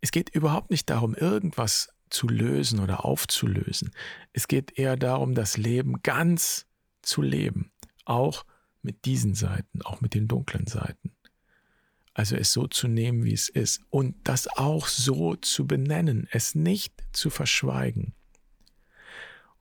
Es 0.00 0.12
geht 0.12 0.30
überhaupt 0.30 0.70
nicht 0.70 0.88
darum, 0.88 1.14
irgendwas 1.14 1.92
zu 2.08 2.28
lösen 2.28 2.80
oder 2.80 3.04
aufzulösen. 3.04 3.90
Es 4.32 4.48
geht 4.48 4.78
eher 4.78 4.96
darum, 4.96 5.34
das 5.34 5.56
Leben 5.56 6.02
ganz 6.02 6.66
zu 7.02 7.22
leben, 7.22 7.72
auch 8.04 8.44
mit 8.82 9.04
diesen 9.04 9.34
Seiten, 9.34 9.82
auch 9.82 10.00
mit 10.00 10.14
den 10.14 10.28
dunklen 10.28 10.66
Seiten. 10.66 11.12
Also 12.14 12.36
es 12.36 12.52
so 12.52 12.66
zu 12.66 12.88
nehmen, 12.88 13.24
wie 13.24 13.32
es 13.32 13.48
ist 13.48 13.80
und 13.90 14.16
das 14.24 14.46
auch 14.46 14.86
so 14.86 15.34
zu 15.36 15.66
benennen, 15.66 16.28
es 16.30 16.54
nicht 16.54 16.92
zu 17.12 17.30
verschweigen. 17.30 18.14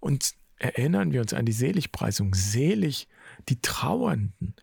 Und 0.01 0.34
erinnern 0.58 1.13
wir 1.13 1.22
uns 1.22 1.34
an 1.34 1.46
die 1.46 1.53
Seligpreisung, 1.53 2.36
selig 2.36 3.08
die 3.48 3.62
Trauernden. 3.62 4.55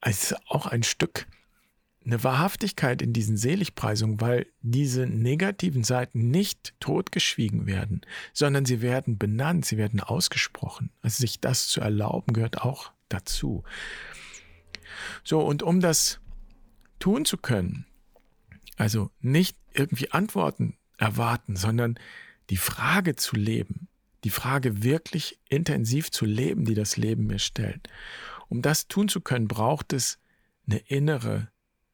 Es 0.00 0.32
ist 0.32 0.36
auch 0.48 0.66
ein 0.66 0.82
Stück 0.82 1.26
eine 2.06 2.22
Wahrhaftigkeit 2.22 3.02
in 3.02 3.12
diesen 3.12 3.36
Seligpreisungen, 3.36 4.20
weil 4.20 4.46
diese 4.62 5.06
negativen 5.06 5.82
Seiten 5.82 6.30
nicht 6.30 6.74
totgeschwiegen 6.78 7.66
werden, 7.66 8.02
sondern 8.32 8.64
sie 8.64 8.80
werden 8.80 9.18
benannt, 9.18 9.66
sie 9.66 9.76
werden 9.76 10.00
ausgesprochen. 10.00 10.90
Also 11.02 11.20
sich 11.20 11.40
das 11.40 11.68
zu 11.68 11.80
erlauben 11.80 12.32
gehört 12.32 12.62
auch 12.62 12.92
dazu. 13.08 13.64
So, 15.24 15.40
und 15.40 15.64
um 15.64 15.80
das 15.80 16.20
tun 17.00 17.24
zu 17.24 17.36
können. 17.36 17.86
Also 18.76 19.10
nicht 19.20 19.56
irgendwie 19.72 20.12
Antworten 20.12 20.76
erwarten, 20.98 21.56
sondern 21.56 21.98
die 22.50 22.56
Frage 22.56 23.16
zu 23.16 23.34
leben, 23.34 23.88
die 24.26 24.30
Frage 24.30 24.82
wirklich 24.82 25.38
intensiv 25.48 26.10
zu 26.10 26.24
leben, 26.24 26.64
die 26.64 26.74
das 26.74 26.96
Leben 26.96 27.28
mir 27.28 27.38
stellt. 27.38 27.88
Um 28.48 28.60
das 28.60 28.88
tun 28.88 29.08
zu 29.08 29.20
können, 29.20 29.46
braucht 29.46 29.92
es 29.92 30.18
eine 30.66 30.78
innere 30.78 31.48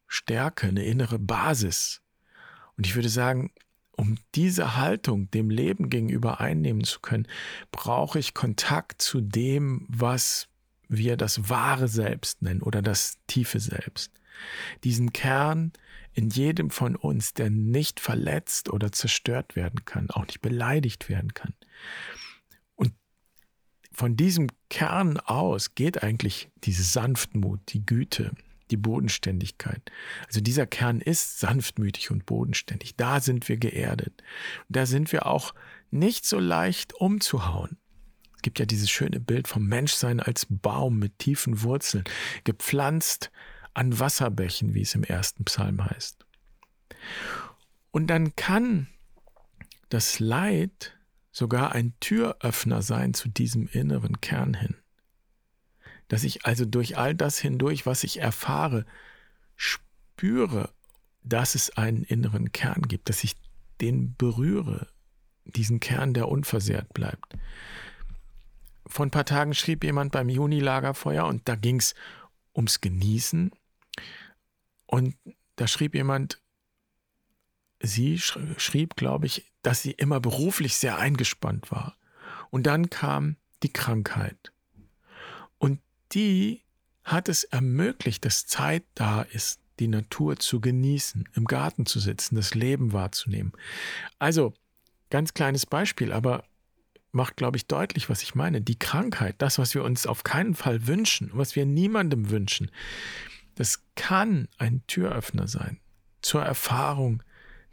Stärke, 0.07 0.69
eine 0.69 0.83
innere 0.83 1.19
Basis. 1.19 2.01
Und 2.79 2.87
ich 2.87 2.95
würde 2.95 3.11
sagen, 3.11 3.53
um 3.99 4.17
diese 4.35 4.79
Haltung 4.79 5.31
dem 5.31 5.51
Leben 5.51 5.91
gegenüber 5.91 6.41
einnehmen 6.41 6.85
zu 6.85 7.01
können, 7.01 7.29
brauche 7.71 8.19
ich 8.19 8.33
Kontakt 8.33 9.03
zu 9.03 9.21
dem, 9.21 9.85
was 9.91 10.49
wir 10.89 11.19
das 11.19 11.51
wahre 11.51 11.87
Selbst 11.87 12.41
nennen 12.41 12.63
oder 12.63 12.81
das 12.81 13.19
tiefe 13.27 13.61
Selbst 13.61 14.11
diesen 14.85 15.13
Kern 15.13 15.73
in 16.15 16.31
jedem 16.31 16.71
von 16.71 16.97
uns, 16.97 17.35
der 17.35 17.51
nicht 17.51 18.01
verletzt 18.01 18.71
oder 18.71 18.93
zerstört 18.93 19.57
werden 19.57 19.85
kann, 19.85 20.11
auch 20.11 20.27
nicht 20.27 20.43
beleidigt 20.43 21.09
werden 21.09 21.33
kann. 21.35 21.55
Von 23.93 24.17
diesem 24.17 24.49
Kern 24.71 25.19
aus 25.19 25.75
geht 25.75 26.03
eigentlich 26.03 26.51
diese 26.65 26.83
Sanftmut, 26.83 27.61
die 27.69 27.85
Güte, 27.85 28.33
die 28.71 28.77
Bodenständigkeit. 28.77 29.83
Also 30.27 30.41
dieser 30.41 30.67
Kern 30.67 31.01
ist 31.01 31.41
sanftmütig 31.41 32.11
und 32.11 32.27
bodenständig. 32.27 32.97
Da 32.97 33.21
sind 33.21 33.49
wir 33.49 33.59
geerdet. 33.59 34.23
Da 34.69 34.87
sind 34.87 35.13
wir 35.13 35.27
auch 35.27 35.55
nicht 35.91 36.25
so 36.25 36.39
leicht 36.39 36.95
umzuhauen. 36.95 37.77
Es 38.37 38.43
gibt 38.43 38.59
ja 38.59 38.65
dieses 38.65 38.91
schöne 38.91 39.21
Bild 39.21 39.47
vom 39.47 39.67
Menschsein 39.67 40.21
als 40.21 40.47
Baum 40.49 40.99
mit 40.99 41.19
tiefen 41.19 41.63
Wurzeln, 41.63 42.05
gepflanzt 42.45 43.31
an 43.75 43.99
Wasserbächen, 43.99 44.75
wie 44.75 44.83
es 44.83 44.95
im 44.95 45.05
ersten 45.05 45.45
Psalm 45.45 45.85
heißt. 45.85 46.27
Und 47.91 48.09
dann 48.09 48.35
kann 48.35 48.89
das 49.91 50.19
Leid 50.19 50.97
sogar 51.33 51.73
ein 51.73 51.95
Türöffner 51.99 52.83
sein 52.83 53.15
zu 53.15 53.29
diesem 53.29 53.67
inneren 53.67 54.21
Kern 54.21 54.55
hin. 54.55 54.77
Dass 56.09 56.25
ich 56.25 56.45
also 56.45 56.67
durch 56.67 56.99
all 56.99 57.15
das 57.15 57.39
hindurch, 57.39 57.87
was 57.87 58.05
ich 58.05 58.21
erfahre, 58.21 58.85
spüre, 59.57 60.71
dass 61.25 61.55
es 61.55 61.71
einen 61.77 62.05
inneren 62.05 62.53
Kern 62.53 62.83
gibt, 62.83 63.09
dass 63.09 63.25
ich 63.25 63.35
den 63.81 64.15
berühre, 64.15 64.89
diesen 65.45 65.81
Kern, 65.81 66.13
der 66.13 66.29
unversehrt 66.29 66.93
bleibt. 66.93 67.35
Vor 68.87 69.07
ein 69.07 69.11
paar 69.11 69.25
Tagen 69.25 69.55
schrieb 69.55 69.85
jemand 69.85 70.13
beim 70.13 70.29
Juni-Lagerfeuer 70.29 71.25
und 71.27 71.49
da 71.49 71.55
ging 71.55 71.77
es 71.77 71.95
ums 72.55 72.81
Genießen 72.81 73.51
und 74.87 75.17
da 75.57 75.67
schrieb 75.67 75.95
jemand, 75.95 76.42
sie 77.83 78.19
schrieb, 78.19 78.97
glaube 78.97 79.27
ich, 79.27 79.53
dass 79.63 79.83
sie 79.83 79.93
immer 79.93 80.21
beruflich 80.21 80.77
sehr 80.77 80.99
eingespannt 80.99 81.71
war. 81.71 81.97
Und 82.51 82.67
dann 82.67 82.91
kam 82.91 83.37
die 83.63 83.73
Krankheit. 83.73 84.53
Und 85.59 85.81
die 86.13 86.63
hat 87.05 87.29
es 87.29 87.45
ermöglicht, 87.45 88.25
dass 88.25 88.47
Zeit 88.47 88.85
da 88.95 89.23
ist, 89.23 89.61
die 89.79 89.89
Natur 89.89 90.37
zu 90.37 90.61
genießen, 90.61 91.29
im 91.35 91.47
Garten 91.47 91.87
zu 91.87 91.99
sitzen, 91.99 92.37
das 92.37 92.55
Leben 92.55 92.93
wahrzunehmen. 92.93 93.53
Also, 94.19 94.55
ganz 95.11 95.35
kleines 95.35 95.67
Beispiel, 95.67 96.13
aber 96.13 96.45
macht, 97.11 97.37
glaube 97.37 97.57
ich, 97.57 97.67
deutlich, 97.67 98.09
was 98.09 98.23
ich 98.23 98.35
meine. 98.35 98.61
Die 98.61 98.79
Krankheit, 98.79 99.37
das, 99.39 99.59
was 99.59 99.75
wir 99.75 99.83
uns 99.83 100.07
auf 100.07 100.25
keinen 100.25 100.55
Fall 100.55 100.87
wünschen, 100.87 101.31
was 101.33 101.57
wir 101.57 101.67
niemandem 101.67 102.31
wünschen, 102.31 102.71
das 103.55 103.83
kann 103.97 104.49
ein 104.59 104.83
Türöffner 104.87 105.47
sein 105.47 105.81
zur 106.23 106.43
Erfahrung 106.43 107.23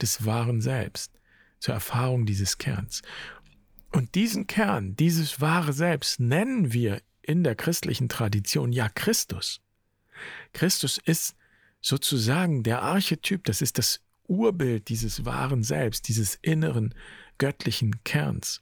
des 0.02 0.26
wahren 0.26 0.62
Selbst, 0.62 1.12
zur 1.60 1.74
Erfahrung 1.74 2.26
dieses 2.26 2.58
Kerns. 2.58 3.02
Und 3.92 4.16
diesen 4.16 4.48
Kern, 4.48 4.96
dieses 4.96 5.42
wahre 5.42 5.74
Selbst 5.74 6.20
nennen 6.20 6.74
wir 6.74 7.02
in 7.22 7.44
der 7.44 7.56
christlichen 7.56 8.10
Tradition 8.10 8.72
ja 8.72 8.90
Christus. 8.90 9.62
Christus 10.54 11.00
ist 11.04 11.36
sozusagen 11.82 12.64
der 12.64 12.82
Archetyp, 12.82 13.44
das 13.46 13.62
ist 13.62 13.78
das 13.78 14.02
Urbild 14.28 14.90
dieses 14.90 15.26
wahren 15.26 15.64
Selbst, 15.64 16.08
dieses 16.08 16.36
inneren 16.42 16.94
göttlichen 17.38 18.04
Kerns. 18.04 18.62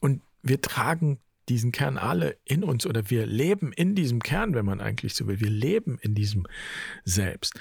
Und 0.00 0.22
wir 0.42 0.60
tragen 0.60 1.18
diesen 1.48 1.72
Kern 1.72 1.96
alle 1.96 2.36
in 2.44 2.62
uns 2.62 2.86
oder 2.86 3.08
wir 3.10 3.26
leben 3.26 3.72
in 3.72 3.94
diesem 3.94 4.22
Kern, 4.22 4.54
wenn 4.54 4.66
man 4.66 4.80
eigentlich 4.80 5.14
so 5.14 5.26
will. 5.26 5.40
Wir 5.40 5.50
leben 5.50 5.98
in 6.02 6.14
diesem 6.14 6.46
Selbst. 7.04 7.58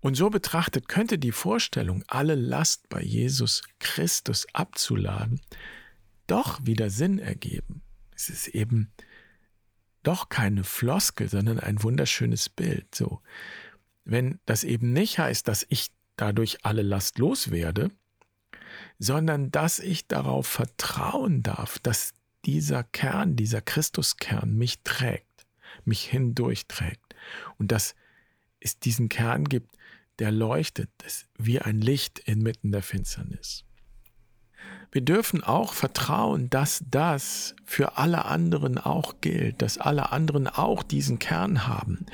Und 0.00 0.14
so 0.14 0.30
betrachtet 0.30 0.88
könnte 0.88 1.18
die 1.18 1.32
Vorstellung, 1.32 2.04
alle 2.06 2.34
Last 2.34 2.88
bei 2.88 3.02
Jesus 3.02 3.62
Christus 3.80 4.46
abzuladen, 4.52 5.40
doch 6.26 6.64
wieder 6.64 6.90
Sinn 6.90 7.18
ergeben. 7.18 7.82
Es 8.14 8.28
ist 8.28 8.48
eben 8.48 8.92
doch 10.02 10.28
keine 10.28 10.64
Floskel, 10.64 11.28
sondern 11.28 11.58
ein 11.58 11.82
wunderschönes 11.82 12.48
Bild. 12.48 12.94
So, 12.94 13.20
wenn 14.04 14.38
das 14.46 14.64
eben 14.64 14.92
nicht 14.92 15.18
heißt, 15.18 15.48
dass 15.48 15.66
ich 15.68 15.90
dadurch 16.16 16.64
alle 16.64 16.82
Last 16.82 17.18
loswerde, 17.18 17.90
sondern 18.98 19.50
dass 19.50 19.78
ich 19.78 20.06
darauf 20.06 20.46
vertrauen 20.46 21.42
darf, 21.42 21.78
dass 21.80 22.14
dieser 22.44 22.84
Kern, 22.84 23.36
dieser 23.36 23.60
Christuskern 23.60 24.56
mich 24.56 24.80
trägt, 24.82 25.46
mich 25.84 26.04
hindurchträgt. 26.04 27.14
Und 27.58 27.72
dass 27.72 27.94
es 28.60 28.78
diesen 28.78 29.08
Kern 29.08 29.44
gibt, 29.44 29.77
der 30.18 30.32
leuchtet 30.32 30.90
wie 31.36 31.60
ein 31.60 31.80
Licht 31.80 32.18
inmitten 32.20 32.72
der 32.72 32.82
Finsternis. 32.82 33.64
wir 34.90 35.02
dürfen 35.02 35.44
auch 35.44 35.74
vertrauen, 35.74 36.48
dass 36.48 36.82
das 36.90 37.54
für 37.64 37.98
alle 37.98 38.24
anderen 38.24 38.78
auch 38.78 39.20
gilt, 39.20 39.60
dass 39.60 39.78
alle 39.78 40.12
anderen 40.12 40.46
auch 40.46 40.82
diesen 40.82 41.18
Kern 41.18 41.66
haben. 41.66 42.06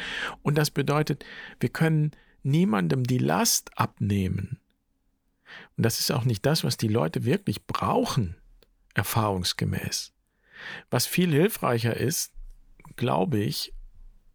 Und 0.43 0.57
das 0.57 0.71
bedeutet, 0.71 1.25
wir 1.61 1.69
können 1.69 2.11
niemandem 2.43 3.05
die 3.05 3.19
Last 3.19 3.79
abnehmen. 3.79 4.59
Und 5.77 5.87
das 5.87 6.01
ist 6.01 6.11
auch 6.11 6.25
nicht 6.25 6.45
das, 6.47 6.65
was 6.65 6.77
die 6.77 6.89
Leute 6.89 7.25
wirklich 7.25 7.65
brauchen, 7.67 8.37
erfahrungsgemäß. 8.95 10.13
Was 10.91 11.07
viel 11.07 11.31
hilfreicher 11.31 11.97
ist, 11.97 12.33
glaube 12.97 13.39
ich, 13.39 13.73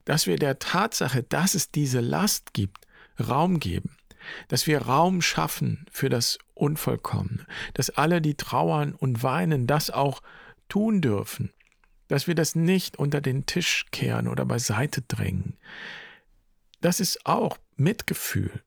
dass 0.05 0.27
wir 0.27 0.37
der 0.37 0.59
Tatsache, 0.59 1.23
dass 1.23 1.53
es 1.53 1.71
diese 1.71 1.99
Last 1.99 2.53
gibt, 2.53 2.87
Raum 3.19 3.59
geben 3.59 3.95
dass 4.47 4.67
wir 4.67 4.83
Raum 4.83 5.21
schaffen 5.21 5.85
für 5.91 6.09
das 6.09 6.39
Unvollkommene, 6.53 7.45
dass 7.73 7.89
alle, 7.89 8.21
die 8.21 8.35
trauern 8.35 8.93
und 8.93 9.23
weinen, 9.23 9.67
das 9.67 9.89
auch 9.89 10.21
tun 10.67 11.01
dürfen, 11.01 11.51
dass 12.07 12.27
wir 12.27 12.35
das 12.35 12.55
nicht 12.55 12.97
unter 12.97 13.21
den 13.21 13.45
Tisch 13.45 13.85
kehren 13.91 14.27
oder 14.27 14.45
beiseite 14.45 15.01
drängen. 15.01 15.57
Das 16.81 16.99
ist 16.99 17.25
auch 17.25 17.57
Mitgefühl. 17.75 18.63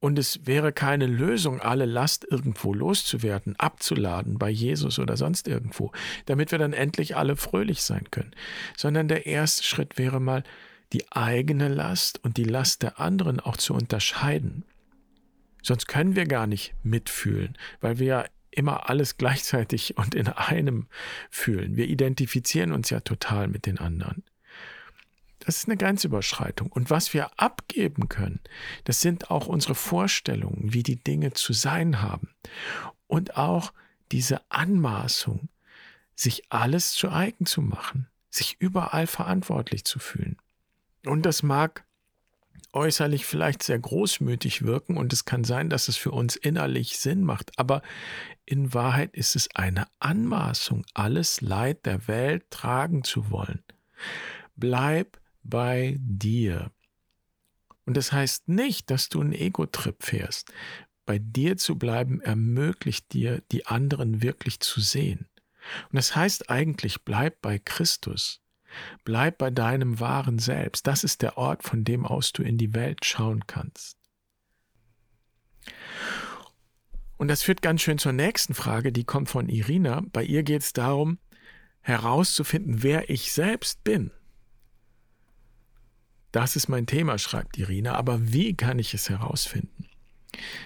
Und 0.00 0.18
es 0.18 0.46
wäre 0.46 0.72
keine 0.72 1.06
Lösung, 1.06 1.60
alle 1.62 1.86
Last 1.86 2.26
irgendwo 2.30 2.74
loszuwerden, 2.74 3.56
abzuladen 3.56 4.38
bei 4.38 4.50
Jesus 4.50 4.98
oder 4.98 5.16
sonst 5.16 5.48
irgendwo, 5.48 5.92
damit 6.26 6.50
wir 6.50 6.58
dann 6.58 6.74
endlich 6.74 7.16
alle 7.16 7.36
fröhlich 7.36 7.82
sein 7.82 8.10
können, 8.10 8.32
sondern 8.76 9.08
der 9.08 9.24
erste 9.24 9.62
Schritt 9.62 9.96
wäre 9.96 10.20
mal, 10.20 10.44
die 10.94 11.10
eigene 11.12 11.68
Last 11.68 12.22
und 12.24 12.36
die 12.36 12.44
Last 12.44 12.82
der 12.82 13.00
anderen 13.00 13.40
auch 13.40 13.56
zu 13.56 13.74
unterscheiden. 13.74 14.64
Sonst 15.60 15.88
können 15.88 16.14
wir 16.14 16.26
gar 16.26 16.46
nicht 16.46 16.74
mitfühlen, 16.84 17.58
weil 17.80 17.98
wir 17.98 18.06
ja 18.06 18.24
immer 18.52 18.88
alles 18.88 19.16
gleichzeitig 19.18 19.98
und 19.98 20.14
in 20.14 20.28
einem 20.28 20.86
fühlen. 21.30 21.76
Wir 21.76 21.88
identifizieren 21.88 22.72
uns 22.72 22.90
ja 22.90 23.00
total 23.00 23.48
mit 23.48 23.66
den 23.66 23.78
anderen. 23.78 24.22
Das 25.40 25.58
ist 25.58 25.68
eine 25.68 25.76
Grenzüberschreitung. 25.76 26.70
Und 26.70 26.90
was 26.90 27.12
wir 27.12 27.38
abgeben 27.38 28.08
können, 28.08 28.40
das 28.84 29.00
sind 29.00 29.30
auch 29.30 29.46
unsere 29.46 29.74
Vorstellungen, 29.74 30.72
wie 30.72 30.82
die 30.84 31.02
Dinge 31.02 31.32
zu 31.32 31.52
sein 31.52 32.00
haben. 32.00 32.30
Und 33.08 33.36
auch 33.36 33.72
diese 34.12 34.40
Anmaßung, 34.48 35.48
sich 36.14 36.44
alles 36.50 36.92
zu 36.92 37.10
eigen 37.10 37.46
zu 37.46 37.60
machen, 37.60 38.06
sich 38.30 38.56
überall 38.60 39.06
verantwortlich 39.06 39.84
zu 39.84 39.98
fühlen. 39.98 40.38
Und 41.06 41.22
das 41.22 41.42
mag 41.42 41.84
äußerlich 42.72 43.24
vielleicht 43.24 43.62
sehr 43.62 43.78
großmütig 43.78 44.62
wirken 44.62 44.96
und 44.96 45.12
es 45.12 45.24
kann 45.24 45.44
sein, 45.44 45.70
dass 45.70 45.88
es 45.88 45.96
für 45.96 46.10
uns 46.10 46.36
innerlich 46.36 46.98
Sinn 46.98 47.22
macht, 47.22 47.58
aber 47.58 47.82
in 48.44 48.74
Wahrheit 48.74 49.14
ist 49.14 49.36
es 49.36 49.54
eine 49.54 49.86
Anmaßung, 50.00 50.84
alles 50.92 51.40
Leid 51.40 51.86
der 51.86 52.08
Welt 52.08 52.50
tragen 52.50 53.04
zu 53.04 53.30
wollen. 53.30 53.62
Bleib 54.56 55.20
bei 55.42 55.96
dir. 56.00 56.72
Und 57.86 57.96
das 57.96 58.12
heißt 58.12 58.48
nicht, 58.48 58.90
dass 58.90 59.08
du 59.08 59.20
einen 59.20 59.32
Ego-Trip 59.32 60.02
fährst. 60.02 60.52
Bei 61.06 61.18
dir 61.18 61.56
zu 61.56 61.76
bleiben 61.76 62.20
ermöglicht 62.20 63.12
dir, 63.12 63.42
die 63.52 63.66
anderen 63.66 64.22
wirklich 64.22 64.60
zu 64.60 64.80
sehen. 64.80 65.28
Und 65.90 65.96
das 65.96 66.16
heißt 66.16 66.50
eigentlich, 66.50 67.02
bleib 67.04 67.40
bei 67.40 67.58
Christus. 67.58 68.43
Bleib 69.04 69.38
bei 69.38 69.50
deinem 69.50 70.00
wahren 70.00 70.38
Selbst. 70.38 70.86
Das 70.86 71.04
ist 71.04 71.22
der 71.22 71.38
Ort, 71.38 71.62
von 71.62 71.84
dem 71.84 72.06
aus 72.06 72.32
du 72.32 72.42
in 72.42 72.58
die 72.58 72.74
Welt 72.74 73.04
schauen 73.04 73.46
kannst. 73.46 73.98
Und 77.16 77.28
das 77.28 77.42
führt 77.42 77.62
ganz 77.62 77.80
schön 77.80 77.98
zur 77.98 78.12
nächsten 78.12 78.54
Frage, 78.54 78.92
die 78.92 79.04
kommt 79.04 79.28
von 79.28 79.48
Irina. 79.48 80.02
Bei 80.12 80.22
ihr 80.22 80.42
geht 80.42 80.62
es 80.62 80.72
darum, 80.72 81.18
herauszufinden, 81.80 82.82
wer 82.82 83.08
ich 83.10 83.32
selbst 83.32 83.84
bin. 83.84 84.10
Das 86.32 86.56
ist 86.56 86.68
mein 86.68 86.86
Thema, 86.86 87.18
schreibt 87.18 87.56
Irina, 87.58 87.94
aber 87.94 88.32
wie 88.32 88.56
kann 88.56 88.78
ich 88.78 88.92
es 88.92 89.08
herausfinden? 89.08 89.86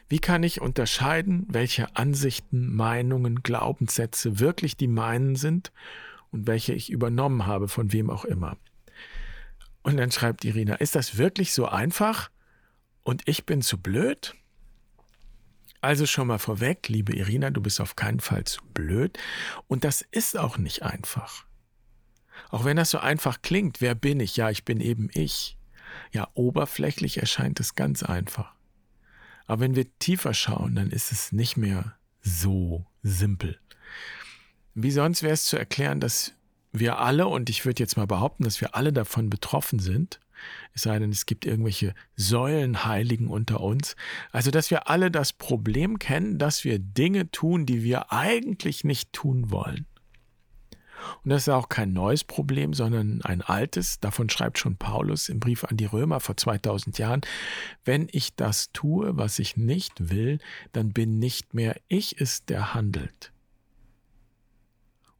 Wie 0.08 0.18
kann 0.18 0.42
ich 0.42 0.62
unterscheiden, 0.62 1.46
welche 1.48 1.94
Ansichten, 1.94 2.74
Meinungen, 2.74 3.42
Glaubenssätze 3.42 4.40
wirklich 4.40 4.78
die 4.78 4.88
meinen 4.88 5.36
sind 5.36 5.72
und 6.30 6.46
welche 6.46 6.72
ich 6.72 6.90
übernommen 6.90 7.46
habe, 7.46 7.68
von 7.68 7.92
wem 7.92 8.10
auch 8.10 8.24
immer. 8.24 8.56
Und 9.82 9.96
dann 9.96 10.10
schreibt 10.10 10.44
Irina, 10.44 10.74
ist 10.74 10.94
das 10.94 11.16
wirklich 11.16 11.52
so 11.52 11.66
einfach 11.66 12.30
und 13.02 13.22
ich 13.26 13.46
bin 13.46 13.62
zu 13.62 13.78
blöd? 13.78 14.34
Also 15.80 16.06
schon 16.06 16.26
mal 16.26 16.38
vorweg, 16.38 16.88
liebe 16.88 17.14
Irina, 17.14 17.50
du 17.50 17.60
bist 17.60 17.80
auf 17.80 17.96
keinen 17.96 18.20
Fall 18.20 18.44
zu 18.44 18.60
blöd 18.74 19.18
und 19.68 19.84
das 19.84 20.02
ist 20.10 20.36
auch 20.36 20.58
nicht 20.58 20.82
einfach. 20.82 21.46
Auch 22.50 22.64
wenn 22.64 22.76
das 22.76 22.90
so 22.90 22.98
einfach 22.98 23.42
klingt, 23.42 23.80
wer 23.80 23.94
bin 23.94 24.20
ich? 24.20 24.36
Ja, 24.36 24.50
ich 24.50 24.64
bin 24.64 24.80
eben 24.80 25.08
ich. 25.12 25.56
Ja, 26.12 26.28
oberflächlich 26.34 27.18
erscheint 27.18 27.60
es 27.60 27.74
ganz 27.74 28.02
einfach. 28.02 28.54
Aber 29.46 29.60
wenn 29.60 29.76
wir 29.76 29.98
tiefer 29.98 30.34
schauen, 30.34 30.74
dann 30.74 30.90
ist 30.90 31.12
es 31.12 31.32
nicht 31.32 31.56
mehr 31.56 31.96
so 32.20 32.86
simpel. 33.02 33.58
Wie 34.80 34.92
sonst 34.92 35.24
wäre 35.24 35.34
es 35.34 35.46
zu 35.46 35.56
erklären, 35.56 35.98
dass 35.98 36.34
wir 36.70 37.00
alle, 37.00 37.26
und 37.26 37.50
ich 37.50 37.64
würde 37.64 37.82
jetzt 37.82 37.96
mal 37.96 38.06
behaupten, 38.06 38.44
dass 38.44 38.60
wir 38.60 38.76
alle 38.76 38.92
davon 38.92 39.28
betroffen 39.28 39.80
sind, 39.80 40.20
es 40.72 40.82
sei 40.82 41.00
denn, 41.00 41.10
es 41.10 41.26
gibt 41.26 41.44
irgendwelche 41.44 41.94
Säulenheiligen 42.14 43.26
unter 43.26 43.60
uns, 43.60 43.96
also 44.30 44.52
dass 44.52 44.70
wir 44.70 44.88
alle 44.88 45.10
das 45.10 45.32
Problem 45.32 45.98
kennen, 45.98 46.38
dass 46.38 46.62
wir 46.62 46.78
Dinge 46.78 47.28
tun, 47.32 47.66
die 47.66 47.82
wir 47.82 48.12
eigentlich 48.12 48.84
nicht 48.84 49.12
tun 49.12 49.50
wollen. 49.50 49.86
Und 51.24 51.30
das 51.30 51.42
ist 51.42 51.48
auch 51.48 51.68
kein 51.68 51.92
neues 51.92 52.22
Problem, 52.22 52.72
sondern 52.72 53.20
ein 53.22 53.42
altes. 53.42 53.98
Davon 53.98 54.30
schreibt 54.30 54.60
schon 54.60 54.76
Paulus 54.76 55.28
im 55.28 55.40
Brief 55.40 55.64
an 55.64 55.76
die 55.76 55.86
Römer 55.86 56.20
vor 56.20 56.36
2000 56.36 56.98
Jahren. 56.98 57.22
Wenn 57.84 58.06
ich 58.12 58.36
das 58.36 58.70
tue, 58.72 59.16
was 59.16 59.40
ich 59.40 59.56
nicht 59.56 60.10
will, 60.10 60.38
dann 60.70 60.92
bin 60.92 61.18
nicht 61.18 61.52
mehr 61.52 61.74
ich 61.88 62.20
es, 62.20 62.44
der 62.44 62.74
handelt, 62.74 63.32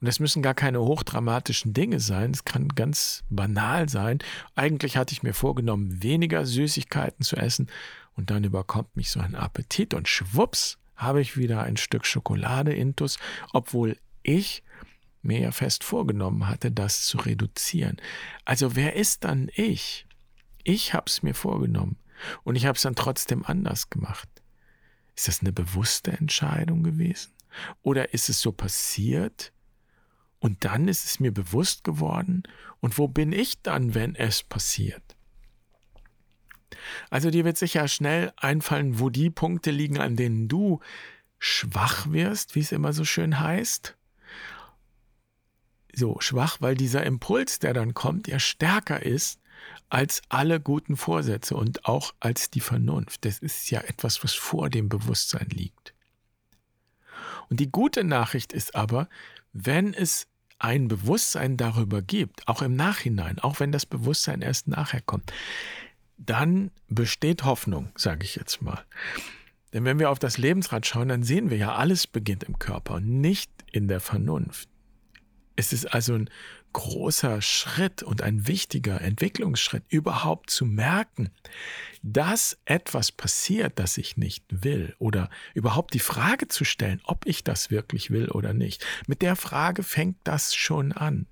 und 0.00 0.06
es 0.06 0.20
müssen 0.20 0.42
gar 0.42 0.54
keine 0.54 0.80
hochdramatischen 0.80 1.72
Dinge 1.72 2.00
sein, 2.00 2.30
es 2.30 2.44
kann 2.44 2.68
ganz 2.68 3.24
banal 3.30 3.88
sein. 3.88 4.18
Eigentlich 4.54 4.96
hatte 4.96 5.12
ich 5.12 5.22
mir 5.22 5.34
vorgenommen, 5.34 6.02
weniger 6.02 6.46
Süßigkeiten 6.46 7.24
zu 7.24 7.36
essen 7.36 7.68
und 8.14 8.30
dann 8.30 8.44
überkommt 8.44 8.96
mich 8.96 9.10
so 9.10 9.20
ein 9.20 9.34
Appetit 9.34 9.94
und 9.94 10.08
schwupps 10.08 10.78
habe 10.96 11.20
ich 11.20 11.36
wieder 11.36 11.62
ein 11.62 11.76
Stück 11.76 12.06
Schokolade 12.06 12.72
intus, 12.72 13.18
obwohl 13.52 13.96
ich 14.22 14.62
mir 15.22 15.40
ja 15.40 15.52
fest 15.52 15.84
vorgenommen 15.84 16.48
hatte, 16.48 16.70
das 16.70 17.04
zu 17.04 17.18
reduzieren. 17.18 17.96
Also 18.44 18.76
wer 18.76 18.94
ist 18.94 19.24
dann 19.24 19.50
ich? 19.54 20.06
Ich 20.64 20.94
habe 20.94 21.06
es 21.06 21.22
mir 21.22 21.34
vorgenommen 21.34 21.96
und 22.44 22.56
ich 22.56 22.66
habe 22.66 22.76
es 22.76 22.82
dann 22.82 22.94
trotzdem 22.94 23.44
anders 23.44 23.90
gemacht. 23.90 24.28
Ist 25.16 25.28
das 25.28 25.40
eine 25.40 25.52
bewusste 25.52 26.12
Entscheidung 26.12 26.82
gewesen? 26.82 27.32
Oder 27.82 28.12
ist 28.14 28.28
es 28.28 28.40
so 28.40 28.52
passiert, 28.52 29.52
und 30.40 30.64
dann 30.64 30.88
ist 30.88 31.04
es 31.04 31.20
mir 31.20 31.32
bewusst 31.32 31.84
geworden, 31.84 32.42
und 32.80 32.96
wo 32.96 33.08
bin 33.08 33.32
ich 33.32 33.60
dann, 33.62 33.94
wenn 33.94 34.14
es 34.14 34.42
passiert? 34.42 35.16
Also 37.10 37.30
dir 37.30 37.44
wird 37.44 37.56
sicher 37.56 37.88
schnell 37.88 38.32
einfallen, 38.36 39.00
wo 39.00 39.10
die 39.10 39.30
Punkte 39.30 39.70
liegen, 39.70 39.98
an 39.98 40.16
denen 40.16 40.48
du 40.48 40.80
schwach 41.38 42.10
wirst, 42.10 42.54
wie 42.54 42.60
es 42.60 42.72
immer 42.72 42.92
so 42.92 43.04
schön 43.04 43.40
heißt. 43.40 43.96
So 45.92 46.20
schwach, 46.20 46.58
weil 46.60 46.76
dieser 46.76 47.04
Impuls, 47.04 47.58
der 47.58 47.74
dann 47.74 47.94
kommt, 47.94 48.28
ja 48.28 48.38
stärker 48.38 49.02
ist 49.02 49.40
als 49.88 50.22
alle 50.28 50.60
guten 50.60 50.96
Vorsätze 50.96 51.56
und 51.56 51.86
auch 51.86 52.14
als 52.20 52.50
die 52.50 52.60
Vernunft. 52.60 53.24
Das 53.24 53.38
ist 53.38 53.70
ja 53.70 53.80
etwas, 53.80 54.22
was 54.22 54.34
vor 54.34 54.70
dem 54.70 54.88
Bewusstsein 54.88 55.48
liegt. 55.48 55.94
Und 57.48 57.60
die 57.60 57.70
gute 57.70 58.04
Nachricht 58.04 58.52
ist 58.52 58.74
aber, 58.74 59.08
wenn 59.52 59.94
es 59.94 60.26
ein 60.58 60.88
Bewusstsein 60.88 61.56
darüber 61.56 62.02
gibt, 62.02 62.46
auch 62.48 62.62
im 62.62 62.74
Nachhinein, 62.74 63.38
auch 63.38 63.60
wenn 63.60 63.72
das 63.72 63.86
Bewusstsein 63.86 64.42
erst 64.42 64.68
nachher 64.68 65.00
kommt, 65.00 65.32
dann 66.16 66.70
besteht 66.88 67.44
Hoffnung, 67.44 67.90
sage 67.94 68.24
ich 68.24 68.34
jetzt 68.34 68.60
mal. 68.60 68.84
Denn 69.72 69.84
wenn 69.84 69.98
wir 69.98 70.10
auf 70.10 70.18
das 70.18 70.38
Lebensrad 70.38 70.86
schauen, 70.86 71.08
dann 71.08 71.22
sehen 71.22 71.50
wir 71.50 71.56
ja, 71.56 71.74
alles 71.74 72.06
beginnt 72.06 72.44
im 72.44 72.58
Körper 72.58 72.94
und 72.94 73.20
nicht 73.20 73.50
in 73.70 73.86
der 73.86 74.00
Vernunft. 74.00 74.68
Es 75.56 75.72
ist 75.72 75.86
also 75.86 76.14
ein 76.14 76.30
großer 76.72 77.42
Schritt 77.42 78.02
und 78.02 78.22
ein 78.22 78.46
wichtiger 78.46 79.00
Entwicklungsschritt, 79.00 79.84
überhaupt 79.88 80.50
zu 80.50 80.64
merken, 80.64 81.30
dass 82.02 82.58
etwas 82.64 83.12
passiert, 83.12 83.78
das 83.78 83.98
ich 83.98 84.16
nicht 84.16 84.44
will 84.48 84.94
oder 84.98 85.30
überhaupt 85.54 85.94
die 85.94 85.98
Frage 85.98 86.48
zu 86.48 86.64
stellen, 86.64 87.00
ob 87.04 87.26
ich 87.26 87.44
das 87.44 87.70
wirklich 87.70 88.10
will 88.10 88.28
oder 88.30 88.52
nicht. 88.52 88.84
Mit 89.06 89.22
der 89.22 89.36
Frage 89.36 89.82
fängt 89.82 90.16
das 90.24 90.54
schon 90.54 90.92
an. 90.92 91.26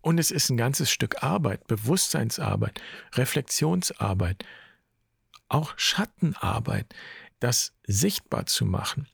Und 0.00 0.18
es 0.18 0.30
ist 0.30 0.50
ein 0.50 0.56
ganzes 0.56 0.90
Stück 0.90 1.22
Arbeit, 1.22 1.66
Bewusstseinsarbeit, 1.68 2.80
Reflexionsarbeit, 3.14 4.44
auch 5.48 5.74
Schattenarbeit, 5.76 6.92
das 7.38 7.72
sichtbar 7.86 8.46
zu 8.46 8.64
machen. 8.64 9.06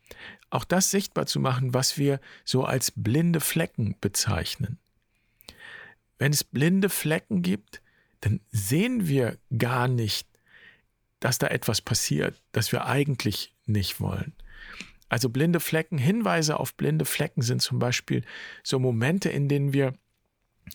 Auch 0.51 0.65
das 0.65 0.91
sichtbar 0.91 1.27
zu 1.27 1.41
machen, 1.41 1.75
was 1.75 1.99
wir 1.99 2.21
so 2.45 2.65
als 2.65 2.91
blinde 2.91 3.41
Flecken 3.41 3.97
bezeichnen. 4.01 4.79
Wenn 6.19 6.33
es 6.33 6.45
blinde 6.45 6.89
Flecken 6.89 7.43
gibt, 7.43 7.81
dann 8.21 8.41
sehen 8.51 9.07
wir 9.07 9.39
gar 9.57 9.89
nicht, 9.89 10.27
dass 11.21 11.39
da 11.39 11.49
etwas 11.49 11.81
passiert, 11.81 12.41
das 12.53 12.73
wir 12.73 12.87
eigentlich 12.87 13.55
nicht 13.67 14.01
wollen. 14.01 14.33
Also 15.09 15.29
blinde 15.31 15.61
Flecken, 15.61 15.99
Hinweise 15.99 16.59
auf 16.59 16.75
blinde 16.75 17.05
Flecken 17.05 17.43
sind 17.43 17.63
zum 17.63 17.79
Beispiel 17.79 18.25
so 18.63 18.79
Momente, 18.79 19.31
in 19.31 19.49
denen 19.49 19.73
wir 19.73 19.95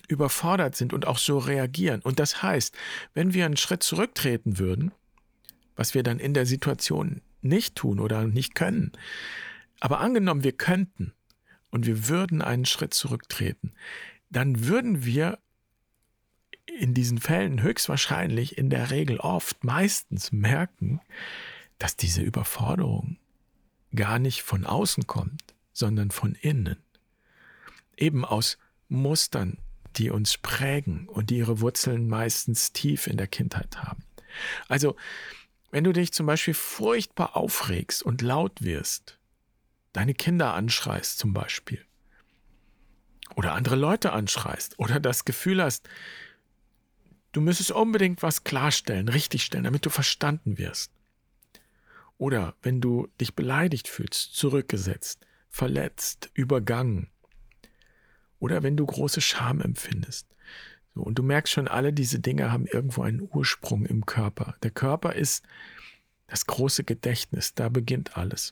überfordert 0.08 0.76
sind 0.76 0.94
und 0.94 1.06
auch 1.06 1.20
so 1.20 1.38
reagieren. 1.38 2.02
Und 2.02 2.20
das 2.20 2.42
heißt, 2.42 2.76
wenn 3.14 3.34
wir 3.34 3.46
einen 3.46 3.58
Schritt 3.58 3.84
zurücktreten 3.84 4.58
würden, 4.58 4.92
was 5.76 5.94
wir 5.94 6.04
dann 6.04 6.20
in 6.20 6.34
der 6.34 6.46
Situation 6.46 7.22
nicht 7.42 7.76
tun 7.76 8.00
oder 8.00 8.26
nicht 8.26 8.56
können, 8.56 8.92
aber 9.84 10.00
angenommen, 10.00 10.46
wir 10.46 10.54
könnten 10.54 11.12
und 11.70 11.86
wir 11.86 12.08
würden 12.08 12.42
einen 12.42 12.64
Schritt 12.64 12.94
zurücktreten, 12.94 13.74
dann 14.30 14.66
würden 14.66 15.04
wir 15.04 15.40
in 16.80 16.94
diesen 16.94 17.18
Fällen 17.18 17.62
höchstwahrscheinlich 17.62 18.58
in 18.58 18.70
der 18.70 18.92
Regel 18.92 19.20
oft 19.20 19.66
meistens 19.66 20.32
merken, 20.32 21.02
dass 21.80 21.98
diese 21.98 22.22
Überforderung 22.22 23.18
gar 23.94 24.20
nicht 24.20 24.42
von 24.44 24.66
außen 24.66 25.06
kommt, 25.06 25.54
sondern 25.74 26.12
von 26.12 26.36
innen. 26.36 26.78
Eben 27.98 28.24
aus 28.24 28.58
Mustern, 28.88 29.58
die 29.98 30.12
uns 30.12 30.38
prägen 30.38 31.10
und 31.10 31.30
die 31.30 31.40
ihre 31.40 31.60
Wurzeln 31.60 32.08
meistens 32.08 32.72
tief 32.72 33.06
in 33.06 33.18
der 33.18 33.28
Kindheit 33.28 33.84
haben. 33.84 34.06
Also, 34.70 34.96
wenn 35.72 35.84
du 35.84 35.92
dich 35.92 36.14
zum 36.14 36.26
Beispiel 36.26 36.54
furchtbar 36.54 37.36
aufregst 37.36 38.02
und 38.02 38.22
laut 38.22 38.62
wirst, 38.62 39.20
deine 39.94 40.14
Kinder 40.14 40.54
anschreist 40.54 41.20
zum 41.20 41.34
Beispiel, 41.34 41.84
oder 43.36 43.54
andere 43.54 43.76
Leute 43.76 44.14
anschreist, 44.14 44.78
oder 44.80 45.00
das 45.00 45.26
Gefühl 45.26 45.62
hast, 45.62 45.88
du 47.32 47.42
müsstest 47.42 47.72
unbedingt 47.72 48.22
was 48.22 48.44
klarstellen, 48.44 49.08
richtigstellen, 49.08 49.64
damit 49.64 49.86
du 49.86 49.90
verstanden 49.90 50.58
wirst, 50.58 50.92
oder 52.18 52.56
wenn 52.62 52.82
du 52.82 53.08
dich 53.20 53.36
beleidigt 53.36 53.88
fühlst, 53.88 54.36
zurückgesetzt, 54.36 55.26
verletzt, 55.50 56.32
übergangen. 56.34 57.10
Oder 58.40 58.64
wenn 58.64 58.78
du 58.78 58.86
große 58.86 59.22
Scham 59.22 59.62
empfindest. 59.62 60.28
So, 60.96 61.02
und 61.02 61.18
du 61.18 61.24
merkst 61.24 61.54
schon, 61.54 61.68
alle 61.68 61.94
diese 61.94 62.20
Dinge 62.20 62.52
haben 62.52 62.66
irgendwo 62.66 63.04
einen 63.04 63.22
Ursprung 63.22 63.86
im 63.86 64.06
Körper. 64.06 64.56
Der 64.64 64.72
Körper 64.72 65.14
ist 65.14 65.44
das 66.28 66.46
große 66.46 66.84
Gedächtnis, 66.84 67.54
da 67.54 67.70
beginnt 67.70 68.18
alles. 68.18 68.52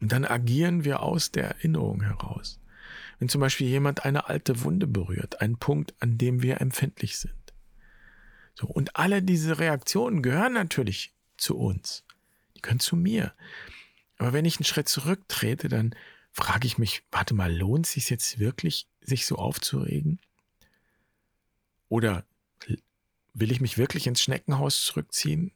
Und 0.00 0.12
dann 0.12 0.24
agieren 0.24 0.84
wir 0.84 1.00
aus 1.00 1.30
der 1.30 1.44
Erinnerung 1.44 2.02
heraus. 2.02 2.60
Wenn 3.18 3.28
zum 3.28 3.40
Beispiel 3.40 3.66
jemand 3.66 4.04
eine 4.04 4.28
alte 4.28 4.62
Wunde 4.62 4.86
berührt, 4.86 5.40
ein 5.40 5.56
Punkt, 5.56 5.94
an 6.00 6.18
dem 6.18 6.42
wir 6.42 6.60
empfindlich 6.60 7.18
sind. 7.18 7.34
So, 8.54 8.66
und 8.66 8.96
alle 8.96 9.22
diese 9.22 9.58
Reaktionen 9.58 10.22
gehören 10.22 10.52
natürlich 10.52 11.14
zu 11.36 11.56
uns. 11.56 12.04
Die 12.56 12.60
können 12.60 12.80
zu 12.80 12.96
mir. 12.96 13.32
Aber 14.18 14.32
wenn 14.32 14.44
ich 14.44 14.58
einen 14.58 14.64
Schritt 14.64 14.88
zurücktrete, 14.88 15.68
dann 15.68 15.94
frage 16.32 16.66
ich 16.66 16.78
mich, 16.78 17.02
warte 17.10 17.34
mal, 17.34 17.54
lohnt 17.54 17.86
es 17.86 17.92
sich 17.92 18.10
jetzt 18.10 18.38
wirklich, 18.38 18.88
sich 19.00 19.26
so 19.26 19.36
aufzuregen? 19.36 20.20
Oder 21.88 22.24
will 23.34 23.52
ich 23.52 23.60
mich 23.60 23.78
wirklich 23.78 24.06
ins 24.06 24.22
Schneckenhaus 24.22 24.84
zurückziehen? 24.84 25.52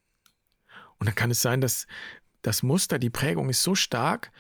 Und 0.99 1.07
dann 1.07 1.15
kann 1.15 1.31
es 1.31 1.41
sein, 1.41 1.61
dass 1.61 1.87
das 2.43 2.63
Muster, 2.63 2.99
die 2.99 3.11
Prägung 3.11 3.49
ist 3.51 3.63
so 3.63 3.75
stark, 3.75 4.33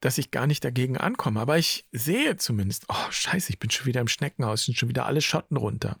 dass 0.00 0.18
ich 0.18 0.30
gar 0.30 0.46
nicht 0.46 0.64
dagegen 0.64 0.98
ankomme. 0.98 1.40
Aber 1.40 1.58
ich 1.58 1.86
sehe 1.92 2.36
zumindest, 2.36 2.84
oh 2.88 3.10
scheiße, 3.10 3.50
ich 3.50 3.58
bin 3.58 3.70
schon 3.70 3.86
wieder 3.86 4.00
im 4.00 4.08
Schneckenhaus, 4.08 4.64
sind 4.64 4.76
schon 4.76 4.88
wieder 4.88 5.06
alle 5.06 5.22
Schotten 5.22 5.56
runter. 5.56 5.98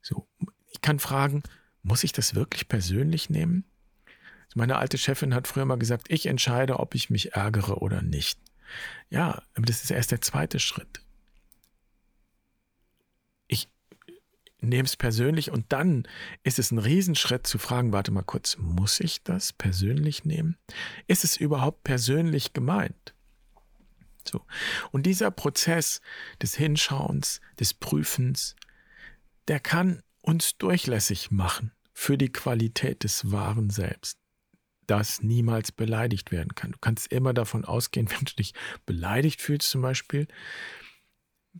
So, 0.00 0.28
ich 0.70 0.80
kann 0.80 0.98
fragen, 0.98 1.42
muss 1.82 2.04
ich 2.04 2.12
das 2.12 2.34
wirklich 2.34 2.68
persönlich 2.68 3.30
nehmen? 3.30 3.64
Meine 4.54 4.76
alte 4.78 4.98
Chefin 4.98 5.34
hat 5.34 5.46
früher 5.46 5.64
mal 5.66 5.78
gesagt, 5.78 6.06
ich 6.08 6.26
entscheide, 6.26 6.80
ob 6.80 6.94
ich 6.94 7.10
mich 7.10 7.34
ärgere 7.34 7.82
oder 7.82 8.02
nicht. 8.02 8.40
Ja, 9.10 9.42
aber 9.54 9.66
das 9.66 9.84
ist 9.84 9.90
erst 9.90 10.10
der 10.10 10.20
zweite 10.20 10.58
Schritt. 10.58 11.00
Nehme 14.60 14.86
es 14.86 14.96
persönlich 14.96 15.50
und 15.50 15.72
dann 15.72 16.06
ist 16.42 16.58
es 16.58 16.70
ein 16.70 16.78
Riesenschritt 16.78 17.46
zu 17.46 17.58
fragen, 17.58 17.92
warte 17.92 18.10
mal 18.10 18.22
kurz, 18.22 18.56
muss 18.58 19.00
ich 19.00 19.22
das 19.22 19.52
persönlich 19.52 20.24
nehmen? 20.24 20.56
Ist 21.06 21.24
es 21.24 21.36
überhaupt 21.36 21.84
persönlich 21.84 22.52
gemeint? 22.52 23.14
So. 24.26 24.44
Und 24.90 25.04
dieser 25.04 25.30
Prozess 25.30 26.00
des 26.42 26.54
Hinschauens, 26.56 27.40
des 27.58 27.72
Prüfens, 27.72 28.56
der 29.46 29.60
kann 29.60 30.02
uns 30.20 30.58
durchlässig 30.58 31.30
machen 31.30 31.72
für 31.92 32.18
die 32.18 32.30
Qualität 32.30 33.04
des 33.04 33.30
wahren 33.30 33.70
Selbst 33.70 34.18
das 34.88 35.22
niemals 35.22 35.70
beleidigt 35.70 36.32
werden 36.32 36.54
kann. 36.54 36.72
Du 36.72 36.78
kannst 36.78 37.12
immer 37.12 37.32
davon 37.32 37.64
ausgehen, 37.64 38.10
wenn 38.10 38.24
du 38.24 38.34
dich 38.34 38.54
beleidigt 38.86 39.40
fühlst 39.40 39.70
zum 39.70 39.82
Beispiel, 39.82 40.26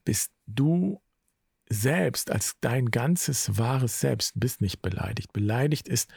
bist 0.05 0.33
du 0.47 1.01
selbst 1.69 2.31
als 2.31 2.57
dein 2.61 2.91
ganzes 2.91 3.59
wahres 3.59 4.01
Selbst 4.01 4.33
bist 4.37 4.61
nicht 4.61 4.83
beleidigt. 4.83 5.33
Beleidigt 5.33 5.89
ist 5.89 6.11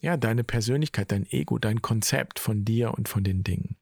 ja 0.00 0.16
deine 0.16 0.44
Persönlichkeit, 0.44 1.12
dein 1.12 1.26
Ego, 1.30 1.58
dein 1.58 1.82
Konzept 1.82 2.38
von 2.38 2.64
dir 2.64 2.94
und 2.94 3.08
von 3.08 3.24
den 3.24 3.44
Dingen. 3.44 3.76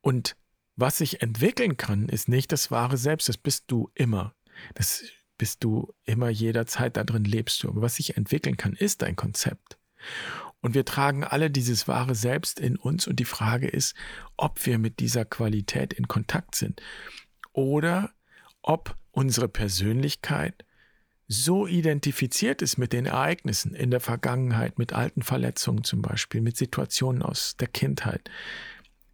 Und 0.00 0.36
was 0.76 0.98
sich 0.98 1.22
entwickeln 1.22 1.76
kann, 1.76 2.08
ist 2.08 2.28
nicht 2.28 2.52
das 2.52 2.70
wahre 2.70 2.96
Selbst, 2.96 3.28
das 3.28 3.36
bist 3.36 3.64
du 3.68 3.90
immer. 3.94 4.34
Das 4.74 5.04
bist 5.36 5.62
du 5.64 5.92
immer 6.04 6.28
jederzeit 6.28 6.96
da 6.96 7.04
drin 7.04 7.24
lebst 7.24 7.62
du. 7.62 7.68
Aber 7.68 7.82
was 7.82 7.96
sich 7.96 8.16
entwickeln 8.16 8.56
kann, 8.56 8.74
ist 8.74 9.02
dein 9.02 9.16
Konzept. 9.16 9.78
Und 10.60 10.74
wir 10.74 10.84
tragen 10.84 11.24
alle 11.24 11.50
dieses 11.50 11.86
wahre 11.88 12.14
Selbst 12.14 12.58
in 12.58 12.76
uns 12.76 13.06
und 13.06 13.20
die 13.20 13.24
Frage 13.24 13.68
ist, 13.68 13.94
ob 14.36 14.64
wir 14.66 14.78
mit 14.78 14.98
dieser 14.98 15.24
Qualität 15.24 15.92
in 15.92 16.08
Kontakt 16.08 16.54
sind 16.54 16.80
oder 17.58 18.12
ob 18.62 18.96
unsere 19.10 19.48
Persönlichkeit 19.48 20.64
so 21.26 21.66
identifiziert 21.66 22.62
ist 22.62 22.78
mit 22.78 22.92
den 22.92 23.04
Ereignissen 23.04 23.74
in 23.74 23.90
der 23.90 24.00
Vergangenheit, 24.00 24.78
mit 24.78 24.92
alten 24.92 25.22
Verletzungen 25.22 25.82
zum 25.82 26.00
Beispiel, 26.00 26.40
mit 26.40 26.56
Situationen 26.56 27.22
aus 27.22 27.56
der 27.56 27.66
Kindheit, 27.66 28.30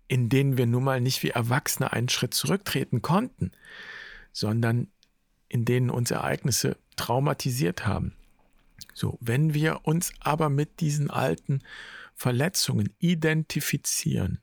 in 0.07 0.29
denen 0.29 0.59
wir 0.59 0.67
nun 0.67 0.85
mal 0.85 1.01
nicht 1.01 1.23
wie 1.23 1.31
Erwachsene 1.31 1.93
einen 1.93 2.11
Schritt 2.11 2.35
zurücktreten 2.35 3.01
konnten, 3.01 3.51
sondern 4.33 4.89
in 5.49 5.65
denen 5.65 5.89
uns 5.89 6.11
Ereignisse 6.11 6.77
traumatisiert 6.97 7.87
haben. 7.87 8.15
So, 8.93 9.17
wenn 9.21 9.55
wir 9.55 9.81
uns 9.85 10.13
aber 10.21 10.51
mit 10.51 10.81
diesen 10.81 11.11
alten 11.11 11.63
Verletzungen 12.15 12.93
identifizieren, 12.99 14.41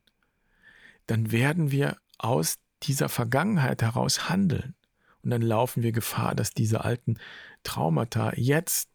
dann 1.05 1.31
werden 1.31 1.71
wir 1.71 1.97
aus 2.17 2.57
dieser 2.83 3.09
Vergangenheit 3.09 3.81
heraus 3.81 4.29
handeln. 4.29 4.75
Und 5.23 5.29
dann 5.29 5.41
laufen 5.41 5.83
wir 5.83 5.91
Gefahr, 5.91 6.35
dass 6.35 6.51
diese 6.51 6.83
alten 6.83 7.17
Traumata 7.63 8.33
jetzt 8.35 8.89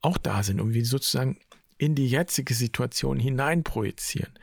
auch 0.00 0.18
da 0.18 0.42
sind 0.42 0.60
und 0.60 0.74
wir 0.74 0.84
sozusagen 0.84 1.38
in 1.78 1.94
die 1.94 2.08
jetzige 2.08 2.54
Situation 2.54 3.18
hineinprojizieren. 3.18 4.38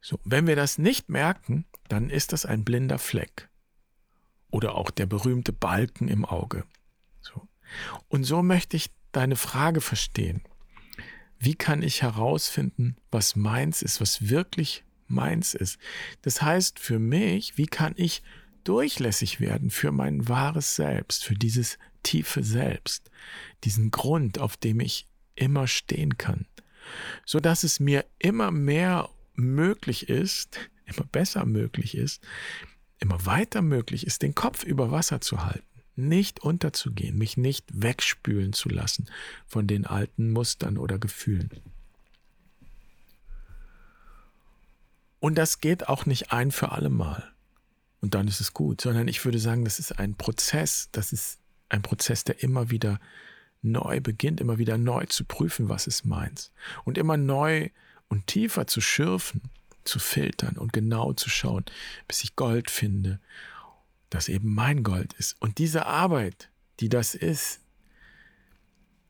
So, 0.00 0.20
wenn 0.24 0.46
wir 0.46 0.56
das 0.56 0.78
nicht 0.78 1.08
merken, 1.08 1.64
dann 1.88 2.10
ist 2.10 2.32
das 2.32 2.46
ein 2.46 2.64
blinder 2.64 2.98
Fleck 2.98 3.48
oder 4.50 4.74
auch 4.74 4.90
der 4.90 5.06
berühmte 5.06 5.52
Balken 5.52 6.08
im 6.08 6.24
Auge. 6.24 6.64
So. 7.20 7.48
Und 8.08 8.24
so 8.24 8.42
möchte 8.42 8.76
ich 8.76 8.90
deine 9.12 9.36
Frage 9.36 9.80
verstehen. 9.80 10.42
Wie 11.38 11.54
kann 11.54 11.82
ich 11.82 12.02
herausfinden, 12.02 12.96
was 13.10 13.36
meins 13.36 13.82
ist, 13.82 14.00
was 14.00 14.28
wirklich 14.28 14.84
meins 15.08 15.54
ist? 15.54 15.78
Das 16.22 16.42
heißt 16.42 16.78
für 16.78 16.98
mich, 16.98 17.56
wie 17.58 17.66
kann 17.66 17.94
ich 17.96 18.22
durchlässig 18.64 19.40
werden 19.40 19.70
für 19.70 19.92
mein 19.92 20.28
wahres 20.28 20.74
Selbst, 20.76 21.24
für 21.24 21.34
dieses 21.34 21.78
tiefe 22.02 22.42
Selbst, 22.42 23.10
diesen 23.64 23.90
Grund, 23.90 24.38
auf 24.38 24.56
dem 24.56 24.80
ich 24.80 25.08
immer 25.34 25.66
stehen 25.66 26.18
kann, 26.18 26.46
so 27.24 27.40
dass 27.40 27.64
es 27.64 27.80
mir 27.80 28.04
immer 28.18 28.50
mehr 28.50 29.08
möglich 29.34 30.08
ist, 30.08 30.58
immer 30.86 31.06
besser 31.06 31.44
möglich 31.44 31.96
ist, 31.96 32.22
immer 32.98 33.24
weiter 33.26 33.62
möglich 33.62 34.06
ist, 34.06 34.22
den 34.22 34.34
Kopf 34.34 34.64
über 34.64 34.90
Wasser 34.90 35.20
zu 35.20 35.44
halten, 35.44 35.82
nicht 35.94 36.40
unterzugehen, 36.40 37.18
mich 37.18 37.36
nicht 37.36 37.66
wegspülen 37.72 38.52
zu 38.52 38.68
lassen 38.68 39.06
von 39.46 39.66
den 39.66 39.84
alten 39.84 40.30
Mustern 40.30 40.78
oder 40.78 40.98
Gefühlen. 40.98 41.50
Und 45.20 45.36
das 45.36 45.60
geht 45.60 45.88
auch 45.88 46.06
nicht 46.06 46.32
ein 46.32 46.50
für 46.50 46.72
alle 46.72 46.90
Mal. 46.90 47.32
Und 48.00 48.14
dann 48.14 48.28
ist 48.28 48.40
es 48.40 48.52
gut, 48.52 48.80
sondern 48.80 49.08
ich 49.08 49.24
würde 49.24 49.38
sagen, 49.38 49.64
das 49.64 49.78
ist 49.78 49.98
ein 49.98 50.14
Prozess, 50.14 50.88
das 50.92 51.12
ist 51.12 51.38
ein 51.68 51.82
Prozess, 51.82 52.24
der 52.24 52.42
immer 52.42 52.70
wieder 52.70 53.00
neu 53.62 54.00
beginnt, 54.00 54.40
immer 54.40 54.58
wieder 54.58 54.78
neu 54.78 55.06
zu 55.06 55.24
prüfen, 55.24 55.68
was 55.68 55.86
ist 55.86 56.04
meins. 56.04 56.52
Und 56.84 56.98
immer 56.98 57.16
neu 57.16 57.70
und 58.08 58.26
tiefer 58.26 58.66
zu 58.66 58.80
schürfen, 58.80 59.42
zu 59.84 59.98
filtern 59.98 60.56
und 60.56 60.72
genau 60.72 61.12
zu 61.12 61.30
schauen, 61.30 61.64
bis 62.06 62.22
ich 62.22 62.36
Gold 62.36 62.70
finde, 62.70 63.20
das 64.10 64.28
eben 64.28 64.54
mein 64.54 64.82
Gold 64.82 65.14
ist. 65.14 65.40
Und 65.40 65.58
diese 65.58 65.86
Arbeit, 65.86 66.50
die 66.80 66.88
das 66.88 67.14
ist, 67.14 67.60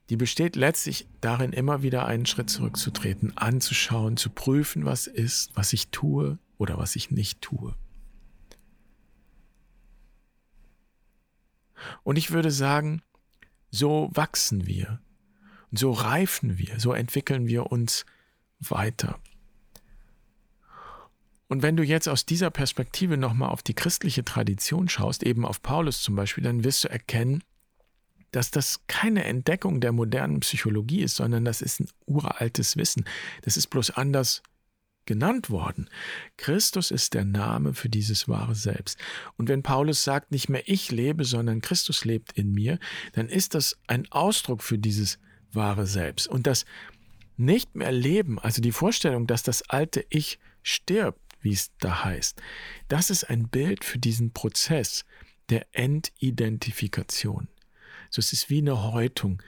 die 0.09 0.17
besteht 0.17 0.55
letztlich 0.55 1.07
darin, 1.21 1.51
immer 1.51 1.81
wieder 1.81 2.05
einen 2.05 2.25
Schritt 2.25 2.49
zurückzutreten, 2.49 3.37
anzuschauen, 3.37 4.17
zu 4.17 4.29
prüfen, 4.29 4.85
was 4.85 5.07
ist, 5.07 5.55
was 5.55 5.73
ich 5.73 5.89
tue 5.89 6.39
oder 6.57 6.77
was 6.77 6.95
ich 6.95 7.11
nicht 7.11 7.41
tue. 7.41 7.75
Und 12.03 12.17
ich 12.17 12.31
würde 12.31 12.51
sagen, 12.51 13.01
so 13.69 14.09
wachsen 14.13 14.65
wir, 14.65 15.01
so 15.71 15.91
reifen 15.91 16.57
wir, 16.57 16.79
so 16.79 16.93
entwickeln 16.93 17.47
wir 17.47 17.71
uns 17.71 18.05
weiter. 18.59 19.19
Und 21.49 21.61
wenn 21.61 21.77
du 21.77 21.83
jetzt 21.83 22.09
aus 22.09 22.25
dieser 22.25 22.49
Perspektive 22.49 23.17
nochmal 23.17 23.49
auf 23.49 23.63
die 23.63 23.73
christliche 23.73 24.25
Tradition 24.25 24.89
schaust, 24.89 25.23
eben 25.23 25.45
auf 25.45 25.61
Paulus 25.61 26.01
zum 26.01 26.15
Beispiel, 26.15 26.43
dann 26.43 26.63
wirst 26.63 26.83
du 26.83 26.89
erkennen, 26.89 27.43
dass 28.31 28.51
das 28.51 28.81
keine 28.87 29.23
Entdeckung 29.23 29.81
der 29.81 29.91
modernen 29.91 30.41
Psychologie 30.41 31.01
ist, 31.01 31.15
sondern 31.15 31.45
das 31.45 31.61
ist 31.61 31.79
ein 31.79 31.89
uraltes 32.05 32.77
Wissen. 32.77 33.05
Das 33.43 33.57
ist 33.57 33.67
bloß 33.67 33.91
anders 33.91 34.43
genannt 35.05 35.49
worden. 35.49 35.89
Christus 36.35 36.91
ist 36.91 37.15
der 37.15 37.25
Name 37.25 37.73
für 37.73 37.89
dieses 37.89 38.27
wahre 38.27 38.53
Selbst. 38.53 38.99
Und 39.37 39.49
wenn 39.49 39.63
Paulus 39.63 40.03
sagt, 40.03 40.31
nicht 40.31 40.49
mehr 40.49 40.63
ich 40.65 40.91
lebe, 40.91 41.23
sondern 41.23 41.61
Christus 41.61 42.05
lebt 42.05 42.33
in 42.33 42.51
mir, 42.51 42.77
dann 43.13 43.27
ist 43.29 43.55
das 43.55 43.79
ein 43.87 44.11
Ausdruck 44.11 44.61
für 44.61 44.77
dieses 44.77 45.17
wahre 45.51 45.87
Selbst. 45.87 46.27
Und 46.27 46.45
das 46.45 46.65
nicht 47.37 47.75
mehr 47.75 47.91
Leben, 47.91 48.37
also 48.37 48.61
die 48.61 48.71
Vorstellung, 48.71 49.25
dass 49.25 49.43
das 49.43 49.67
alte 49.69 50.05
Ich 50.09 50.39
stirbt, 50.61 51.21
wie 51.41 51.53
es 51.53 51.71
da 51.79 52.03
heißt, 52.03 52.41
das 52.87 53.09
ist 53.09 53.23
ein 53.23 53.47
Bild 53.47 53.83
für 53.83 53.99
diesen 53.99 54.33
Prozess 54.33 55.05
der 55.49 55.65
Entidentifikation. 55.71 57.47
Es 58.17 58.33
ist 58.33 58.49
wie 58.49 58.59
eine 58.59 58.91
Häutung. 58.91 59.41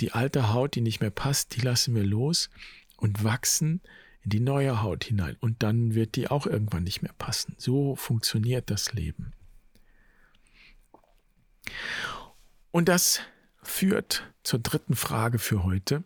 Die 0.00 0.12
alte 0.12 0.52
Haut, 0.52 0.74
die 0.74 0.80
nicht 0.80 1.00
mehr 1.00 1.10
passt, 1.10 1.54
die 1.56 1.60
lassen 1.60 1.94
wir 1.94 2.04
los 2.04 2.50
und 2.96 3.24
wachsen 3.24 3.80
in 4.22 4.30
die 4.30 4.40
neue 4.40 4.82
Haut 4.82 5.04
hinein. 5.04 5.36
Und 5.40 5.62
dann 5.62 5.94
wird 5.94 6.16
die 6.16 6.28
auch 6.28 6.46
irgendwann 6.46 6.84
nicht 6.84 7.02
mehr 7.02 7.12
passen. 7.18 7.54
So 7.58 7.96
funktioniert 7.96 8.70
das 8.70 8.92
Leben. 8.92 9.32
Und 12.70 12.88
das 12.88 13.20
führt 13.62 14.32
zur 14.42 14.58
dritten 14.58 14.96
Frage 14.96 15.38
für 15.38 15.64
heute 15.64 16.02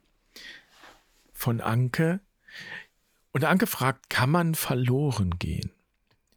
von 1.32 1.60
Anke. 1.60 2.20
Und 3.32 3.44
Anke 3.44 3.66
fragt, 3.66 4.10
kann 4.10 4.30
man 4.30 4.54
verloren 4.54 5.38
gehen? 5.38 5.70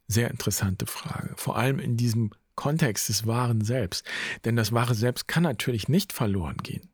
Sehr 0.06 0.30
interessante 0.30 0.86
Frage, 0.86 1.34
vor 1.36 1.56
allem 1.56 1.78
in 1.78 1.96
diesem 1.96 2.32
Kontext 2.60 3.08
des 3.08 3.26
wahren 3.26 3.62
Selbst. 3.62 4.06
Denn 4.44 4.54
das 4.54 4.70
wahre 4.70 4.94
Selbst 4.94 5.26
kann 5.26 5.44
natürlich 5.44 5.88
nicht 5.88 6.12
verloren 6.12 6.58
gehen. 6.58 6.90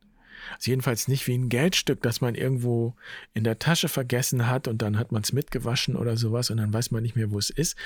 Also 0.55 0.71
jedenfalls 0.71 1.09
nicht 1.09 1.27
wie 1.27 1.37
ein 1.37 1.49
Geldstück, 1.49 2.01
das 2.03 2.21
man 2.21 2.37
irgendwo 2.37 2.95
in 3.35 3.43
der 3.43 3.59
Tasche 3.59 3.89
vergessen 3.89 4.47
hat 4.47 4.69
und 4.69 4.81
dann 4.81 4.97
hat 4.97 5.11
man 5.11 5.23
es 5.23 5.33
mitgewaschen 5.33 5.97
oder 5.97 6.17
sowas 6.17 6.51
und 6.51 6.59
dann 6.59 6.73
weiß 6.73 6.93
man 6.93 7.03
nicht 7.03 7.17
mehr, 7.17 7.33
wo 7.33 7.39
es 7.39 7.51
ist. 7.51 7.77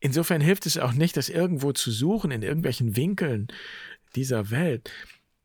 Insofern 0.00 0.40
hilft 0.40 0.64
es 0.64 0.78
auch 0.78 0.92
nicht, 0.92 1.18
das 1.18 1.28
irgendwo 1.28 1.72
zu 1.72 1.90
suchen 1.90 2.30
in 2.30 2.40
irgendwelchen 2.40 2.96
Winkeln 2.96 3.48
dieser 4.16 4.50
Welt. 4.50 4.90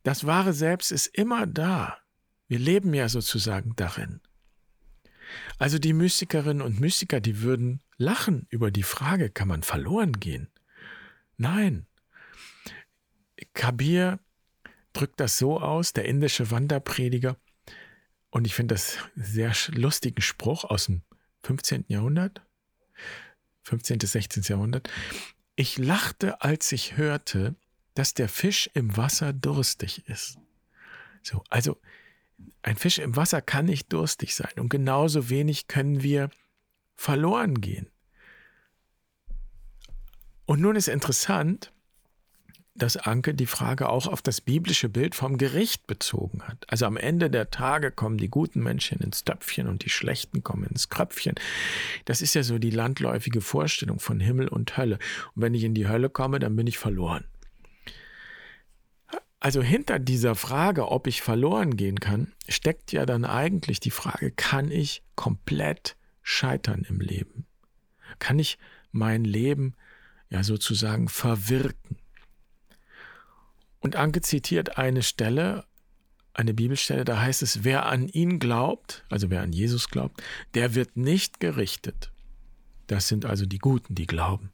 Das 0.04 0.26
wahre 0.26 0.54
Selbst 0.54 0.94
ist 0.94 1.08
immer 1.08 1.46
da. 1.46 1.98
Wir 2.48 2.60
leben 2.60 2.94
ja 2.94 3.10
sozusagen 3.10 3.74
darin. 3.76 4.22
Also 5.58 5.78
die 5.78 5.92
Mystikerinnen 5.92 6.62
und 6.62 6.80
Mystiker, 6.80 7.20
die 7.20 7.42
würden 7.42 7.82
lachen 7.98 8.48
über 8.50 8.72
die 8.72 8.84
Frage, 8.84 9.30
kann 9.30 9.50
man 9.50 9.62
verloren 9.62 10.14
gehen? 10.14 10.48
Nein. 11.38 11.86
Kabir 13.54 14.20
drückt 14.94 15.20
das 15.20 15.38
so 15.38 15.60
aus, 15.60 15.94
der 15.94 16.06
indische 16.06 16.52
Wanderprediger, 16.52 17.38
und 18.36 18.46
ich 18.46 18.54
finde 18.54 18.76
das 18.76 18.98
sehr 19.16 19.54
lustigen 19.70 20.22
Spruch 20.22 20.66
aus 20.66 20.88
dem 20.88 21.04
15. 21.44 21.86
Jahrhundert, 21.88 22.42
15. 23.64 23.98
bis 23.98 24.12
16. 24.12 24.44
Jahrhundert. 24.44 24.90
Ich 25.56 25.78
lachte, 25.78 26.42
als 26.42 26.74
ich 26.74 26.98
hörte, 26.98 27.56
dass 27.94 28.14
der 28.14 28.28
Fisch 28.28 28.70
im 28.74 28.98
Wasser 28.98 29.32
durstig 29.32 30.10
ist. 30.10 30.38
So, 31.24 31.46
also 31.50 31.80
ein 32.62 32.76
Fisch 32.76 33.00
im 33.00 33.16
Wasser 33.16 33.42
kann 33.42 33.68
nicht 33.68 33.94
durstig 33.94 34.36
sein 34.36 34.52
und 34.58 34.68
genauso 34.68 35.30
wenig 35.30 35.68
können 35.68 36.04
wir 36.04 36.30
verloren 36.94 37.62
gehen. 37.62 37.90
Und 40.46 40.62
nun 40.62 40.76
ist 40.76 40.88
interessant, 40.88 41.72
dass 42.76 42.98
Anke 42.98 43.34
die 43.34 43.46
Frage 43.46 43.88
auch 43.88 44.06
auf 44.06 44.22
das 44.22 44.42
biblische 44.42 44.90
Bild 44.90 45.16
vom 45.16 45.38
Gericht 45.38 45.88
bezogen 45.88 46.44
hat. 46.44 46.66
Also 46.68 46.86
am 46.86 46.98
Ende 46.98 47.30
der 47.30 47.50
Tage 47.50 47.90
kommen 47.90 48.18
die 48.18 48.28
guten 48.28 48.62
Menschen 48.62 49.00
ins 49.00 49.24
Töpfchen 49.24 49.68
und 49.68 49.86
die 49.86 49.90
schlechten 49.90 50.44
kommen 50.44 50.66
ins 50.66 50.90
Kröpfchen. 50.90 51.36
Das 52.04 52.22
ist 52.22 52.36
ja 52.36 52.44
so 52.44 52.60
die 52.60 52.72
landläufige 52.72 53.40
Vorstellung 53.40 54.00
von 54.00 54.20
Himmel 54.20 54.50
und 54.50 54.76
Hölle. 54.78 55.00
Und 55.36 55.42
wenn 55.42 55.54
ich 55.54 55.64
in 55.64 55.74
die 55.74 55.88
Hölle 55.88 56.10
komme, 56.10 56.40
dann 56.40 56.56
bin 56.58 56.68
ich 56.68 56.78
verloren. 56.78 57.24
Also 59.40 59.62
hinter 59.62 60.00
dieser 60.00 60.36
Frage, 60.36 60.90
ob 60.90 61.08
ich 61.08 61.22
verloren 61.22 61.78
gehen 61.78 62.00
kann, 62.00 62.34
steckt 62.50 62.92
ja 62.92 63.06
dann 63.06 63.24
eigentlich 63.24 63.80
die 63.80 63.92
Frage, 63.92 64.32
kann 64.32 64.70
ich 64.70 65.02
komplett 65.16 65.96
scheitern 66.24 66.86
im 66.90 67.00
Leben? 67.00 67.46
Kann 68.20 68.40
ich 68.40 68.58
mein 68.92 69.24
Leben 69.24 69.76
ja 70.30 70.44
sozusagen 70.44 71.08
verwirken? 71.08 71.98
Und 73.80 73.96
Anke 73.96 74.22
zitiert 74.22 74.78
eine 74.78 75.04
Stelle, 75.04 75.66
eine 76.34 76.54
Bibelstelle, 76.54 77.06
da 77.06 77.22
heißt 77.22 77.44
es, 77.44 77.64
wer 77.64 77.86
an 77.86 78.08
ihn 78.08 78.40
glaubt, 78.40 79.06
also 79.10 79.30
wer 79.30 79.42
an 79.42 79.54
Jesus 79.54 79.90
glaubt, 79.90 80.22
der 80.54 80.76
wird 80.76 80.98
nicht 80.98 81.40
gerichtet. 81.40 82.12
Das 82.88 83.08
sind 83.08 83.26
also 83.26 83.46
die 83.46 83.58
Guten, 83.58 83.96
die 83.96 84.06
glauben. 84.06 84.52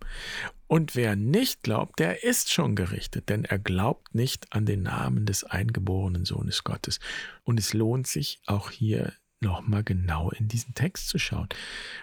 Und 0.67 0.95
wer 0.95 1.15
nicht 1.15 1.63
glaubt, 1.63 1.99
der 1.99 2.23
ist 2.23 2.51
schon 2.51 2.75
gerichtet, 2.75 3.29
denn 3.29 3.43
er 3.43 3.59
glaubt 3.59 4.15
nicht 4.15 4.53
an 4.53 4.65
den 4.65 4.83
Namen 4.83 5.25
des 5.25 5.43
eingeborenen 5.43 6.23
Sohnes 6.23 6.63
Gottes. 6.63 6.99
Und 7.43 7.59
es 7.59 7.73
lohnt 7.73 8.07
sich 8.07 8.41
auch 8.45 8.71
hier 8.71 9.13
nochmal 9.41 9.83
genau 9.83 10.31
in 10.31 10.47
diesen 10.47 10.73
Text 10.73 11.09
zu 11.09 11.17
schauen. 11.17 11.49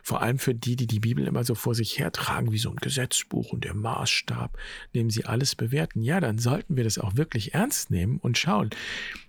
Vor 0.02 0.22
allem 0.22 0.38
für 0.38 0.54
die, 0.54 0.76
die 0.76 0.86
die 0.86 1.00
Bibel 1.00 1.26
immer 1.26 1.44
so 1.44 1.54
vor 1.54 1.74
sich 1.74 1.98
hertragen, 1.98 2.52
wie 2.52 2.58
so 2.58 2.70
ein 2.70 2.76
Gesetzbuch 2.76 3.52
und 3.52 3.64
der 3.64 3.74
Maßstab, 3.74 4.58
nehmen 4.92 5.10
sie 5.10 5.24
alles 5.24 5.54
bewerten. 5.54 6.02
Ja, 6.02 6.20
dann 6.20 6.38
sollten 6.38 6.76
wir 6.76 6.84
das 6.84 6.98
auch 6.98 7.16
wirklich 7.16 7.54
ernst 7.54 7.90
nehmen 7.90 8.18
und 8.18 8.38
schauen. 8.38 8.70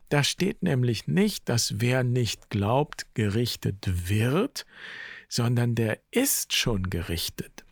Da 0.09 0.23
steht 0.23 0.63
nämlich 0.63 1.07
nicht, 1.07 1.47
dass 1.49 1.79
wer 1.79 2.03
nicht 2.03 2.49
glaubt, 2.49 3.05
gerichtet 3.13 4.09
wird, 4.09 4.65
sondern 5.27 5.75
der 5.75 5.99
ist 6.09 6.55
schon 6.55 6.89
gerichtet. 6.89 7.63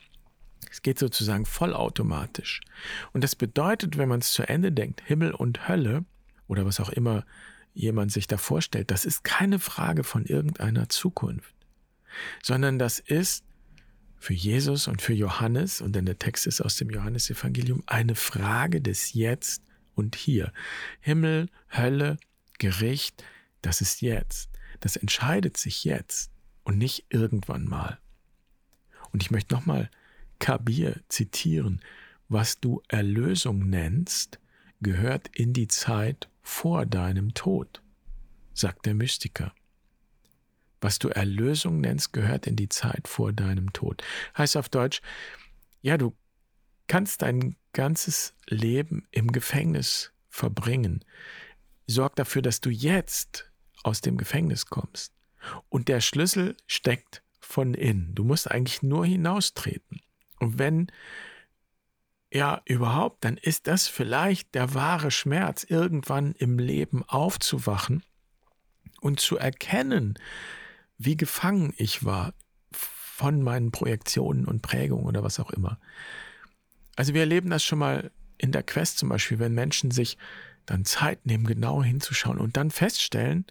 Es 0.70 0.82
geht 0.82 0.98
sozusagen 0.98 1.44
vollautomatisch. 1.44 2.60
Und 3.12 3.24
das 3.24 3.34
bedeutet, 3.34 3.98
wenn 3.98 4.08
man 4.08 4.20
es 4.20 4.32
zu 4.32 4.48
Ende 4.48 4.70
denkt, 4.70 5.02
Himmel 5.04 5.32
und 5.32 5.66
Hölle 5.68 6.04
oder 6.46 6.64
was 6.64 6.78
auch 6.78 6.90
immer 6.90 7.24
jemand 7.74 8.12
sich 8.12 8.26
da 8.26 8.36
vorstellt, 8.36 8.90
das 8.90 9.04
ist 9.04 9.24
keine 9.24 9.58
Frage 9.58 10.04
von 10.04 10.24
irgendeiner 10.24 10.88
Zukunft, 10.88 11.54
sondern 12.42 12.78
das 12.78 12.98
ist 12.98 13.44
für 14.18 14.34
Jesus 14.34 14.88
und 14.88 15.00
für 15.00 15.14
Johannes, 15.14 15.80
und 15.80 15.94
denn 15.94 16.06
der 16.06 16.18
Text 16.18 16.46
ist 16.46 16.60
aus 16.60 16.76
dem 16.76 16.90
Johannesevangelium, 16.90 17.84
eine 17.86 18.14
Frage 18.14 18.80
des 18.80 19.12
Jetzt 19.14 19.62
und 19.94 20.16
Hier. 20.16 20.52
Himmel, 21.00 21.48
Hölle, 21.70 22.18
Gericht, 22.58 23.22
das 23.62 23.80
ist 23.80 24.00
jetzt. 24.00 24.50
Das 24.80 24.96
entscheidet 24.96 25.56
sich 25.56 25.84
jetzt 25.84 26.30
und 26.64 26.78
nicht 26.78 27.06
irgendwann 27.10 27.64
mal. 27.64 27.98
Und 29.12 29.22
ich 29.22 29.30
möchte 29.30 29.54
nochmal 29.54 29.90
Kabir 30.38 31.00
zitieren. 31.08 31.80
Was 32.28 32.60
du 32.60 32.82
Erlösung 32.88 33.68
nennst, 33.70 34.38
gehört 34.80 35.28
in 35.34 35.52
die 35.52 35.68
Zeit 35.68 36.28
vor 36.42 36.86
deinem 36.86 37.34
Tod, 37.34 37.82
sagt 38.54 38.86
der 38.86 38.94
Mystiker. 38.94 39.52
Was 40.80 40.98
du 40.98 41.08
Erlösung 41.08 41.80
nennst, 41.80 42.12
gehört 42.12 42.46
in 42.46 42.56
die 42.56 42.68
Zeit 42.68 43.08
vor 43.08 43.32
deinem 43.32 43.72
Tod. 43.72 44.02
Heißt 44.36 44.56
auf 44.56 44.68
Deutsch, 44.68 45.00
ja, 45.82 45.96
du 45.98 46.16
kannst 46.86 47.22
dein 47.22 47.56
ganzes 47.72 48.34
Leben 48.46 49.06
im 49.10 49.32
Gefängnis 49.32 50.12
verbringen. 50.28 51.04
Sorg 51.86 52.16
dafür, 52.16 52.42
dass 52.42 52.60
du 52.60 52.70
jetzt 52.70 53.50
aus 53.82 54.00
dem 54.00 54.16
Gefängnis 54.16 54.66
kommst. 54.66 55.12
Und 55.68 55.88
der 55.88 56.00
Schlüssel 56.00 56.56
steckt 56.66 57.22
von 57.40 57.74
innen. 57.74 58.14
Du 58.14 58.24
musst 58.24 58.50
eigentlich 58.50 58.82
nur 58.82 59.06
hinaustreten. 59.06 60.00
Und 60.38 60.58
wenn 60.58 60.88
ja 62.32 62.60
überhaupt, 62.64 63.24
dann 63.24 63.36
ist 63.36 63.66
das 63.66 63.88
vielleicht 63.88 64.54
der 64.54 64.74
wahre 64.74 65.10
Schmerz, 65.10 65.64
irgendwann 65.64 66.32
im 66.32 66.58
Leben 66.58 67.02
aufzuwachen 67.04 68.02
und 69.00 69.20
zu 69.20 69.38
erkennen, 69.38 70.14
wie 70.98 71.16
gefangen 71.16 71.72
ich 71.76 72.04
war 72.04 72.34
von 72.70 73.42
meinen 73.42 73.72
Projektionen 73.72 74.44
und 74.44 74.62
Prägungen 74.62 75.06
oder 75.06 75.22
was 75.22 75.40
auch 75.40 75.50
immer. 75.50 75.78
Also 76.96 77.14
wir 77.14 77.20
erleben 77.22 77.50
das 77.50 77.64
schon 77.64 77.78
mal 77.78 78.10
in 78.36 78.52
der 78.52 78.62
Quest 78.62 78.98
zum 78.98 79.08
Beispiel, 79.08 79.38
wenn 79.38 79.54
Menschen 79.54 79.90
sich 79.90 80.18
dann 80.66 80.84
Zeit 80.84 81.26
nehmen, 81.26 81.46
genau 81.46 81.82
hinzuschauen 81.82 82.38
und 82.38 82.56
dann 82.56 82.70
feststellen, 82.70 83.46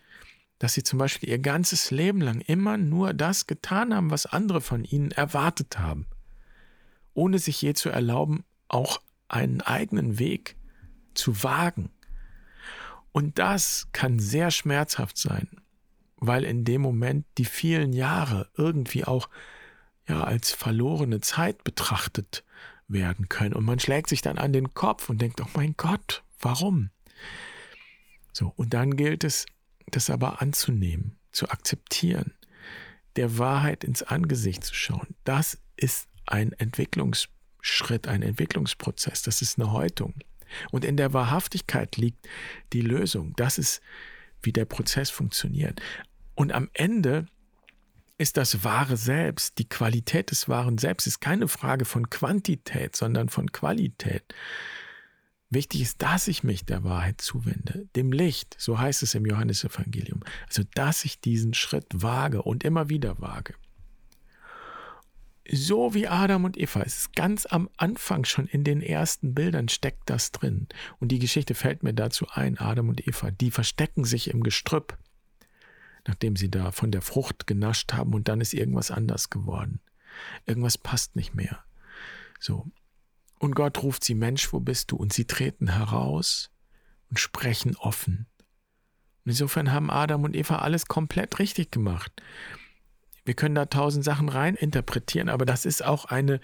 dass 0.59 0.73
sie 0.73 0.83
zum 0.83 0.99
Beispiel 0.99 1.29
ihr 1.29 1.39
ganzes 1.39 1.91
Leben 1.91 2.21
lang 2.21 2.41
immer 2.41 2.77
nur 2.77 3.13
das 3.13 3.47
getan 3.47 3.93
haben, 3.93 4.11
was 4.11 4.25
andere 4.25 4.61
von 4.61 4.83
ihnen 4.83 5.11
erwartet 5.11 5.79
haben, 5.79 6.07
ohne 7.13 7.39
sich 7.39 7.61
je 7.61 7.73
zu 7.73 7.89
erlauben, 7.89 8.43
auch 8.69 9.01
einen 9.27 9.61
eigenen 9.61 10.19
Weg 10.19 10.55
zu 11.13 11.43
wagen. 11.43 11.91
Und 13.11 13.39
das 13.39 13.87
kann 13.93 14.19
sehr 14.19 14.51
schmerzhaft 14.51 15.17
sein, 15.17 15.47
weil 16.17 16.43
in 16.43 16.65
dem 16.65 16.81
Moment 16.81 17.25
die 17.37 17.45
vielen 17.45 17.93
Jahre 17.93 18.49
irgendwie 18.55 19.05
auch 19.05 19.29
ja 20.07 20.23
als 20.23 20.51
verlorene 20.51 21.19
Zeit 21.19 21.63
betrachtet 21.63 22.43
werden 22.87 23.27
können 23.27 23.53
und 23.53 23.65
man 23.65 23.79
schlägt 23.79 24.09
sich 24.09 24.21
dann 24.21 24.37
an 24.37 24.53
den 24.53 24.73
Kopf 24.73 25.09
und 25.09 25.21
denkt, 25.21 25.41
oh 25.41 25.49
mein 25.55 25.75
Gott, 25.75 26.23
warum? 26.39 26.89
So, 28.31 28.53
und 28.55 28.73
dann 28.73 28.95
gilt 28.95 29.23
es, 29.23 29.45
das 29.87 30.09
aber 30.09 30.41
anzunehmen, 30.41 31.17
zu 31.31 31.49
akzeptieren, 31.49 32.33
der 33.15 33.37
Wahrheit 33.37 33.83
ins 33.83 34.03
Angesicht 34.03 34.63
zu 34.63 34.75
schauen. 34.75 35.15
Das 35.23 35.57
ist 35.75 36.07
ein 36.25 36.53
Entwicklungsschritt, 37.67 38.07
ein 38.07 38.21
Entwicklungsprozess, 38.21 39.21
das 39.21 39.41
ist 39.41 39.59
eine 39.59 39.71
Häutung. 39.71 40.13
Und 40.71 40.85
in 40.85 40.95
der 40.95 41.13
Wahrhaftigkeit 41.13 41.97
liegt 41.97 42.27
die 42.71 42.81
Lösung. 42.81 43.33
Das 43.35 43.57
ist, 43.57 43.81
wie 44.41 44.53
der 44.53 44.65
Prozess 44.65 45.09
funktioniert. 45.09 45.81
Und 46.35 46.53
am 46.53 46.69
Ende 46.73 47.25
ist 48.17 48.37
das 48.37 48.63
wahre 48.63 48.95
Selbst, 48.95 49.59
die 49.59 49.67
Qualität 49.67 50.31
des 50.31 50.47
wahren 50.47 50.77
Selbst, 50.77 51.05
ist 51.05 51.19
keine 51.19 51.47
Frage 51.47 51.85
von 51.85 52.09
Quantität, 52.09 52.95
sondern 52.95 53.29
von 53.29 53.51
Qualität. 53.51 54.23
Wichtig 55.49 55.81
ist, 55.81 56.01
dass 56.01 56.27
ich 56.27 56.43
mich 56.43 56.65
der 56.65 56.83
Wahrheit 56.83 57.21
zuwende, 57.21 57.87
dem 57.95 58.11
Licht, 58.11 58.55
so 58.57 58.79
heißt 58.79 59.03
es 59.03 59.15
im 59.15 59.25
Johannesevangelium. 59.25 60.21
Also, 60.47 60.63
dass 60.73 61.05
ich 61.05 61.19
diesen 61.19 61.53
Schritt 61.53 61.87
wage 61.93 62.41
und 62.41 62.63
immer 62.63 62.89
wieder 62.89 63.19
wage. 63.19 63.53
So 65.49 65.93
wie 65.93 66.07
Adam 66.07 66.43
und 66.43 66.57
Eva, 66.57 66.81
es 66.81 66.97
ist 66.97 67.15
ganz 67.15 67.45
am 67.45 67.69
Anfang 67.77 68.25
schon 68.25 68.47
in 68.47 68.63
den 68.63 68.81
ersten 68.81 69.33
Bildern 69.33 69.69
steckt 69.69 70.09
das 70.09 70.31
drin. 70.31 70.67
Und 70.99 71.09
die 71.09 71.19
Geschichte 71.19 71.55
fällt 71.55 71.83
mir 71.83 71.93
dazu 71.93 72.27
ein, 72.29 72.57
Adam 72.57 72.89
und 72.89 73.07
Eva, 73.07 73.31
die 73.31 73.51
verstecken 73.51 74.03
sich 74.03 74.29
im 74.29 74.43
Gestrüpp, 74.43 74.97
nachdem 76.05 76.35
sie 76.35 76.51
da 76.51 76.71
von 76.71 76.91
der 76.91 77.01
Frucht 77.01 77.47
genascht 77.47 77.93
haben 77.93 78.13
und 78.13 78.27
dann 78.27 78.41
ist 78.41 78.53
irgendwas 78.53 78.91
anders 78.91 79.29
geworden. 79.29 79.79
Irgendwas 80.45 80.77
passt 80.77 81.15
nicht 81.15 81.33
mehr. 81.33 81.63
So. 82.39 82.65
Und 83.39 83.55
Gott 83.55 83.81
ruft 83.83 84.03
sie, 84.03 84.15
Mensch, 84.15 84.51
wo 84.51 84.59
bist 84.59 84.91
du? 84.91 84.95
Und 84.97 85.13
sie 85.13 85.25
treten 85.25 85.69
heraus 85.69 86.49
und 87.09 87.19
sprechen 87.19 87.75
offen. 87.77 88.25
Und 89.23 89.31
insofern 89.31 89.71
haben 89.71 89.91
Adam 89.91 90.23
und 90.23 90.35
Eva 90.35 90.57
alles 90.57 90.87
komplett 90.87 91.39
richtig 91.39 91.71
gemacht. 91.71 92.11
Wir 93.27 93.33
können 93.33 93.55
da 93.55 93.65
tausend 93.65 94.05
Sachen 94.05 94.29
rein 94.29 94.55
interpretieren, 94.55 95.27
aber 95.27 95.45
das 95.45 95.65
ist 95.65 95.83
auch 95.83 96.05
eine 96.05 96.39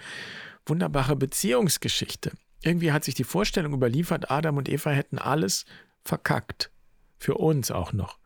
wunderbare 0.65 1.15
Beziehungsgeschichte. 1.15 2.34
Irgendwie 2.62 2.91
hat 2.91 3.06
sich 3.06 3.15
die 3.15 3.24
Vorstellung 3.24 3.74
überliefert, 3.74 4.30
Adam 4.30 4.58
und 4.58 4.67
Eva 4.67 4.91
hätten 4.91 5.17
alles 5.17 5.63
verkackt. 6.04 6.72
Für 7.17 7.36
uns 7.36 7.72
auch 7.72 7.93
noch. 7.93 8.19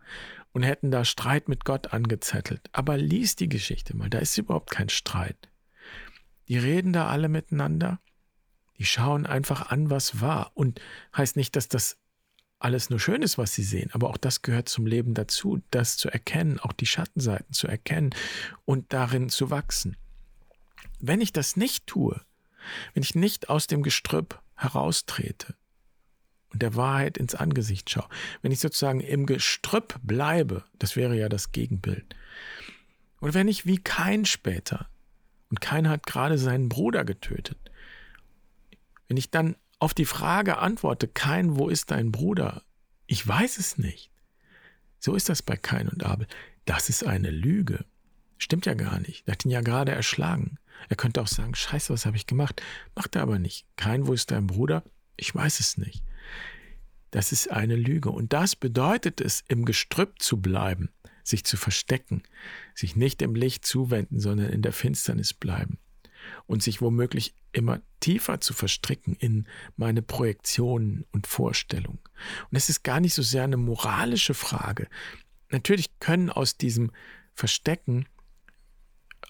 Und 0.53 0.63
hätten 0.63 0.89
da 0.89 1.05
Streit 1.05 1.49
mit 1.49 1.65
Gott 1.65 1.93
angezettelt. 1.93 2.61
Aber 2.71 2.97
lies 2.97 3.35
die 3.35 3.47
Geschichte 3.47 3.95
mal, 3.95 4.09
da 4.09 4.17
ist 4.17 4.35
überhaupt 4.39 4.71
kein 4.71 4.89
Streit. 4.89 5.49
Die 6.47 6.57
reden 6.57 6.93
da 6.93 7.05
alle 7.05 7.29
miteinander. 7.29 7.99
Die 8.79 8.85
schauen 8.85 9.27
einfach 9.27 9.69
an, 9.69 9.91
was 9.91 10.19
war. 10.19 10.49
Und 10.55 10.81
heißt 11.15 11.35
nicht, 11.35 11.55
dass 11.55 11.67
das 11.67 11.99
alles 12.59 12.89
nur 12.89 12.99
Schönes, 12.99 13.37
was 13.37 13.53
sie 13.53 13.63
sehen, 13.63 13.89
aber 13.93 14.09
auch 14.09 14.17
das 14.17 14.41
gehört 14.41 14.69
zum 14.69 14.85
Leben 14.85 15.13
dazu, 15.13 15.61
das 15.71 15.97
zu 15.97 16.09
erkennen, 16.09 16.59
auch 16.59 16.73
die 16.73 16.85
Schattenseiten 16.85 17.53
zu 17.53 17.67
erkennen 17.67 18.11
und 18.65 18.93
darin 18.93 19.29
zu 19.29 19.49
wachsen. 19.49 19.95
Wenn 20.99 21.21
ich 21.21 21.31
das 21.31 21.55
nicht 21.55 21.85
tue, 21.85 22.19
wenn 22.93 23.03
ich 23.03 23.15
nicht 23.15 23.49
aus 23.49 23.67
dem 23.67 23.83
Gestrüpp 23.83 24.41
heraustrete 24.55 25.55
und 26.51 26.61
der 26.61 26.75
Wahrheit 26.75 27.17
ins 27.17 27.35
Angesicht 27.35 27.89
schaue, 27.89 28.09
wenn 28.41 28.51
ich 28.51 28.59
sozusagen 28.59 29.01
im 29.01 29.25
Gestrüpp 29.27 29.99
bleibe, 30.01 30.63
das 30.79 30.95
wäre 30.95 31.15
ja 31.15 31.29
das 31.29 31.51
Gegenbild, 31.51 32.15
oder 33.21 33.33
wenn 33.33 33.47
ich 33.47 33.65
wie 33.65 33.77
kein 33.77 34.25
später, 34.25 34.89
und 35.49 35.61
kein 35.61 35.87
hat 35.87 36.05
gerade 36.05 36.37
seinen 36.37 36.69
Bruder 36.69 37.05
getötet, 37.05 37.57
wenn 39.07 39.17
ich 39.17 39.31
dann 39.31 39.55
auf 39.79 39.93
die 39.93 40.05
Frage 40.05 40.57
antworte 40.57 41.07
Kain, 41.07 41.57
wo 41.57 41.69
ist 41.69 41.91
dein 41.91 42.11
Bruder? 42.11 42.63
Ich 43.05 43.25
weiß 43.25 43.57
es 43.57 43.77
nicht. 43.77 44.11
So 44.99 45.15
ist 45.15 45.29
das 45.29 45.41
bei 45.41 45.55
Kain 45.55 45.87
und 45.87 46.03
Abel. 46.03 46.27
Das 46.65 46.89
ist 46.89 47.05
eine 47.05 47.29
Lüge. 47.29 47.85
Stimmt 48.37 48.65
ja 48.65 48.73
gar 48.73 48.99
nicht. 48.99 49.27
Er 49.27 49.33
hat 49.33 49.45
ihn 49.45 49.51
ja 49.51 49.61
gerade 49.61 49.91
erschlagen. 49.91 50.57
Er 50.89 50.95
könnte 50.95 51.21
auch 51.21 51.27
sagen, 51.27 51.55
scheiße, 51.55 51.93
was 51.93 52.05
habe 52.05 52.17
ich 52.17 52.27
gemacht? 52.27 52.61
Macht 52.95 53.15
er 53.15 53.21
aber 53.21 53.39
nicht. 53.39 53.65
Kain, 53.77 54.07
wo 54.07 54.13
ist 54.13 54.31
dein 54.31 54.47
Bruder? 54.47 54.83
Ich 55.15 55.33
weiß 55.33 55.59
es 55.59 55.77
nicht. 55.77 56.03
Das 57.11 57.31
ist 57.31 57.51
eine 57.51 57.75
Lüge. 57.75 58.09
Und 58.09 58.33
das 58.33 58.55
bedeutet 58.55 59.21
es, 59.21 59.43
im 59.47 59.65
Gestrüpp 59.65 60.21
zu 60.21 60.41
bleiben, 60.41 60.89
sich 61.23 61.45
zu 61.45 61.57
verstecken, 61.57 62.23
sich 62.75 62.95
nicht 62.95 63.21
im 63.21 63.35
Licht 63.35 63.65
zuwenden, 63.65 64.19
sondern 64.19 64.49
in 64.49 64.61
der 64.61 64.73
Finsternis 64.73 65.33
bleiben 65.33 65.79
und 66.45 66.63
sich 66.63 66.81
womöglich 66.81 67.33
immer 67.51 67.81
tiefer 67.99 68.39
zu 68.39 68.53
verstricken 68.53 69.15
in 69.15 69.47
meine 69.75 70.01
Projektionen 70.01 71.05
und 71.11 71.27
Vorstellungen. 71.27 71.99
Und 72.49 72.57
es 72.57 72.69
ist 72.69 72.83
gar 72.83 72.99
nicht 72.99 73.13
so 73.13 73.21
sehr 73.21 73.43
eine 73.43 73.57
moralische 73.57 74.33
Frage. 74.33 74.87
Natürlich 75.49 75.99
können 75.99 76.29
aus 76.29 76.57
diesem 76.57 76.91
Verstecken 77.33 78.05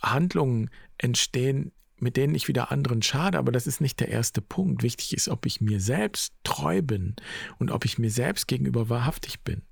Handlungen 0.01 0.69
entstehen, 0.97 1.71
mit 1.99 2.15
denen 2.15 2.35
ich 2.35 2.47
wieder 2.47 2.71
anderen 2.71 3.01
schade, 3.01 3.37
aber 3.37 3.51
das 3.51 3.65
ist 3.65 3.81
nicht 3.81 3.99
der 3.99 4.09
erste 4.09 4.41
Punkt. 4.41 4.83
Wichtig 4.83 5.13
ist, 5.13 5.29
ob 5.29 5.45
ich 5.45 5.61
mir 5.61 5.79
selbst 5.79 6.33
treu 6.43 6.81
bin 6.81 7.15
und 7.57 7.71
ob 7.71 7.85
ich 7.85 7.97
mir 7.97 8.11
selbst 8.11 8.47
gegenüber 8.47 8.89
wahrhaftig 8.89 9.41
bin. 9.41 9.63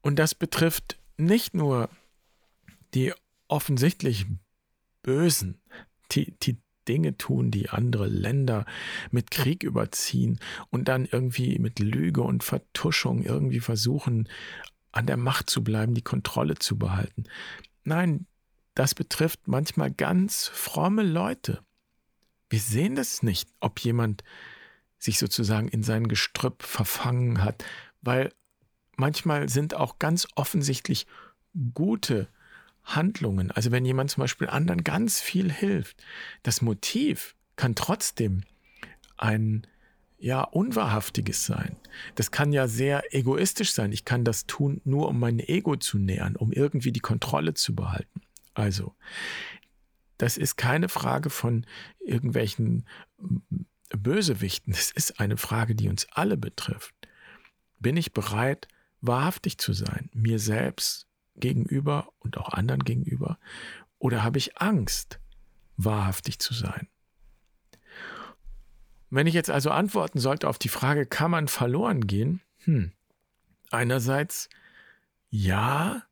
Und 0.00 0.18
das 0.18 0.34
betrifft 0.34 0.98
nicht 1.16 1.54
nur 1.54 1.88
die 2.94 3.12
offensichtlich 3.48 4.26
Bösen, 5.02 5.60
die, 6.12 6.34
die 6.42 6.58
Dinge 6.88 7.16
tun, 7.16 7.50
die 7.50 7.70
andere 7.70 8.06
Länder 8.06 8.66
mit 9.10 9.30
Krieg 9.30 9.62
überziehen 9.62 10.38
und 10.70 10.88
dann 10.88 11.06
irgendwie 11.10 11.58
mit 11.58 11.78
Lüge 11.78 12.22
und 12.22 12.42
Vertuschung 12.42 13.22
irgendwie 13.22 13.60
versuchen, 13.60 14.28
an 14.90 15.06
der 15.06 15.16
Macht 15.16 15.48
zu 15.48 15.62
bleiben, 15.64 15.94
die 15.94 16.02
Kontrolle 16.02 16.56
zu 16.56 16.78
behalten. 16.78 17.24
Nein, 17.84 18.26
das 18.74 18.94
betrifft 18.94 19.48
manchmal 19.48 19.90
ganz 19.90 20.48
fromme 20.48 21.02
Leute. 21.02 21.60
Wir 22.48 22.60
sehen 22.60 22.96
das 22.96 23.22
nicht, 23.22 23.48
ob 23.60 23.80
jemand 23.80 24.24
sich 24.98 25.18
sozusagen 25.18 25.68
in 25.68 25.82
sein 25.82 26.06
Gestrüpp 26.08 26.62
verfangen 26.62 27.42
hat, 27.42 27.64
weil 28.02 28.32
manchmal 28.96 29.48
sind 29.48 29.74
auch 29.74 29.98
ganz 29.98 30.28
offensichtlich 30.36 31.06
gute 31.74 32.28
Handlungen, 32.84 33.50
also 33.50 33.70
wenn 33.70 33.84
jemand 33.84 34.10
zum 34.10 34.22
Beispiel 34.22 34.48
anderen 34.48 34.84
ganz 34.84 35.20
viel 35.20 35.50
hilft, 35.50 36.02
das 36.42 36.62
Motiv 36.62 37.36
kann 37.56 37.74
trotzdem 37.74 38.42
ein 39.16 39.66
ja 40.18 40.42
unwahrhaftiges 40.42 41.46
sein. 41.46 41.76
Das 42.14 42.30
kann 42.30 42.52
ja 42.52 42.68
sehr 42.68 43.12
egoistisch 43.14 43.72
sein. 43.72 43.90
Ich 43.90 44.04
kann 44.04 44.24
das 44.24 44.46
tun, 44.46 44.80
nur 44.84 45.08
um 45.08 45.18
mein 45.18 45.40
Ego 45.40 45.76
zu 45.76 45.98
nähern, 45.98 46.36
um 46.36 46.52
irgendwie 46.52 46.92
die 46.92 47.00
Kontrolle 47.00 47.54
zu 47.54 47.74
behalten. 47.74 48.22
Also, 48.54 48.94
das 50.18 50.36
ist 50.36 50.56
keine 50.56 50.88
Frage 50.88 51.28
von 51.28 51.66
irgendwelchen 51.98 52.86
Bösewichten. 53.90 54.72
Es 54.72 54.92
ist 54.92 55.18
eine 55.18 55.36
Frage, 55.36 55.74
die 55.74 55.88
uns 55.88 56.06
alle 56.12 56.36
betrifft. 56.36 56.94
Bin 57.80 57.96
ich 57.96 58.12
bereit, 58.12 58.68
wahrhaftig 59.00 59.58
zu 59.58 59.72
sein, 59.72 60.08
mir 60.12 60.38
selbst 60.38 61.08
gegenüber 61.36 62.08
und 62.18 62.38
auch 62.38 62.50
anderen 62.50 62.84
gegenüber? 62.84 63.38
Oder 63.98 64.22
habe 64.22 64.38
ich 64.38 64.58
Angst, 64.58 65.20
wahrhaftig 65.76 66.38
zu 66.38 66.54
sein? 66.54 66.88
Wenn 69.10 69.26
ich 69.26 69.34
jetzt 69.34 69.50
also 69.50 69.70
antworten 69.70 70.18
sollte 70.18 70.48
auf 70.48 70.58
die 70.58 70.70
Frage, 70.70 71.04
kann 71.06 71.30
man 71.30 71.48
verloren 71.48 72.06
gehen? 72.06 72.40
Hm. 72.64 72.92
Einerseits, 73.70 74.48
ja, 75.28 76.02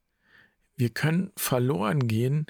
wir 0.76 0.90
können 0.90 1.32
verloren 1.36 2.08
gehen, 2.08 2.46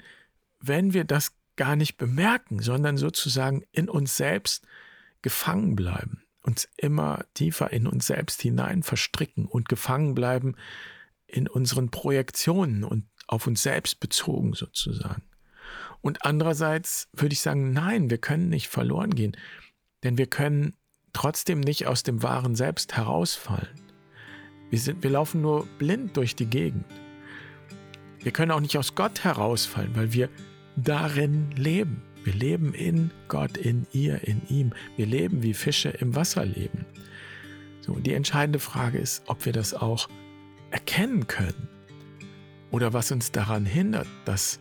wenn 0.59 0.93
wir 0.93 1.05
das 1.05 1.33
gar 1.55 1.75
nicht 1.75 1.97
bemerken, 1.97 2.59
sondern 2.59 2.97
sozusagen 2.97 3.63
in 3.71 3.89
uns 3.89 4.17
selbst 4.17 4.65
gefangen 5.21 5.75
bleiben, 5.75 6.23
uns 6.41 6.67
immer 6.77 7.25
tiefer 7.33 7.71
in 7.71 7.87
uns 7.87 8.07
selbst 8.07 8.41
hinein 8.41 8.83
verstricken 8.83 9.45
und 9.45 9.69
gefangen 9.69 10.15
bleiben 10.15 10.55
in 11.31 11.47
unseren 11.47 11.89
Projektionen 11.89 12.83
und 12.83 13.05
auf 13.27 13.47
uns 13.47 13.63
selbst 13.63 13.99
bezogen 13.99 14.53
sozusagen. 14.53 15.23
Und 16.01 16.25
andererseits 16.25 17.07
würde 17.13 17.33
ich 17.33 17.41
sagen, 17.41 17.73
nein, 17.73 18.09
wir 18.09 18.17
können 18.17 18.49
nicht 18.49 18.67
verloren 18.67 19.13
gehen, 19.15 19.37
denn 20.03 20.17
wir 20.17 20.27
können 20.27 20.73
trotzdem 21.13 21.59
nicht 21.59 21.87
aus 21.87 22.03
dem 22.03 22.23
wahren 22.23 22.55
Selbst 22.55 22.95
herausfallen. 22.95 23.69
Wir, 24.69 24.79
sind, 24.79 25.03
wir 25.03 25.09
laufen 25.09 25.41
nur 25.41 25.65
blind 25.77 26.17
durch 26.17 26.35
die 26.35 26.45
Gegend. 26.45 26.85
Wir 28.19 28.31
können 28.31 28.51
auch 28.51 28.59
nicht 28.59 28.77
aus 28.77 28.95
Gott 28.95 29.23
herausfallen, 29.23 29.95
weil 29.95 30.13
wir 30.13 30.29
darin 30.75 31.51
leben. 31.51 32.01
Wir 32.23 32.33
leben 32.33 32.73
in 32.73 33.11
Gott, 33.27 33.57
in 33.57 33.87
ihr, 33.91 34.27
in 34.27 34.41
ihm. 34.47 34.73
Wir 34.95 35.07
leben 35.07 35.43
wie 35.43 35.53
Fische 35.53 35.89
im 35.89 36.15
Wasser 36.15 36.45
leben. 36.45 36.85
So, 37.81 37.95
die 37.95 38.13
entscheidende 38.13 38.59
Frage 38.59 38.99
ist, 38.99 39.23
ob 39.25 39.45
wir 39.45 39.53
das 39.53 39.73
auch 39.73 40.07
erkennen 40.71 41.27
können 41.27 41.69
oder 42.71 42.93
was 42.93 43.11
uns 43.11 43.31
daran 43.31 43.65
hindert, 43.65 44.07
das 44.25 44.59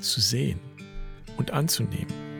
zu 0.00 0.20
sehen 0.20 0.60
und 1.36 1.50
anzunehmen. 1.50 2.31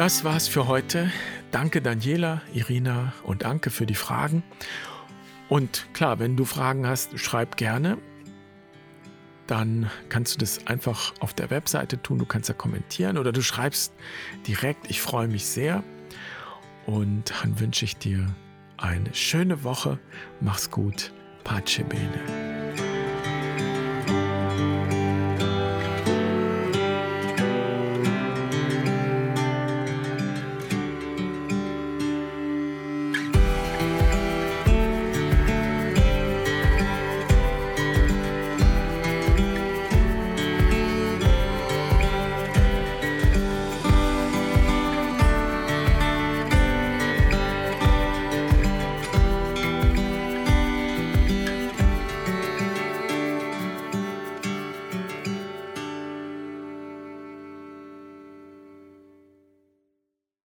Das 0.00 0.24
war's 0.24 0.48
für 0.48 0.66
heute. 0.66 1.12
Danke 1.50 1.82
Daniela, 1.82 2.40
Irina 2.54 3.12
und 3.22 3.44
Anke 3.44 3.68
für 3.68 3.84
die 3.84 3.94
Fragen. 3.94 4.42
Und 5.50 5.88
klar, 5.92 6.18
wenn 6.18 6.38
du 6.38 6.46
Fragen 6.46 6.86
hast, 6.86 7.18
schreib 7.18 7.58
gerne. 7.58 7.98
Dann 9.46 9.90
kannst 10.08 10.34
du 10.34 10.38
das 10.38 10.66
einfach 10.66 11.12
auf 11.20 11.34
der 11.34 11.50
Webseite 11.50 12.00
tun. 12.00 12.18
Du 12.18 12.24
kannst 12.24 12.48
ja 12.48 12.54
kommentieren 12.54 13.18
oder 13.18 13.30
du 13.30 13.42
schreibst 13.42 13.92
direkt. 14.46 14.88
Ich 14.88 15.02
freue 15.02 15.28
mich 15.28 15.44
sehr. 15.44 15.84
Und 16.86 17.34
dann 17.42 17.60
wünsche 17.60 17.84
ich 17.84 17.98
dir 17.98 18.26
eine 18.78 19.14
schöne 19.14 19.64
Woche. 19.64 19.98
Mach's 20.40 20.70
gut. 20.70 21.12
Pace 21.44 21.82
bene. 21.86 22.39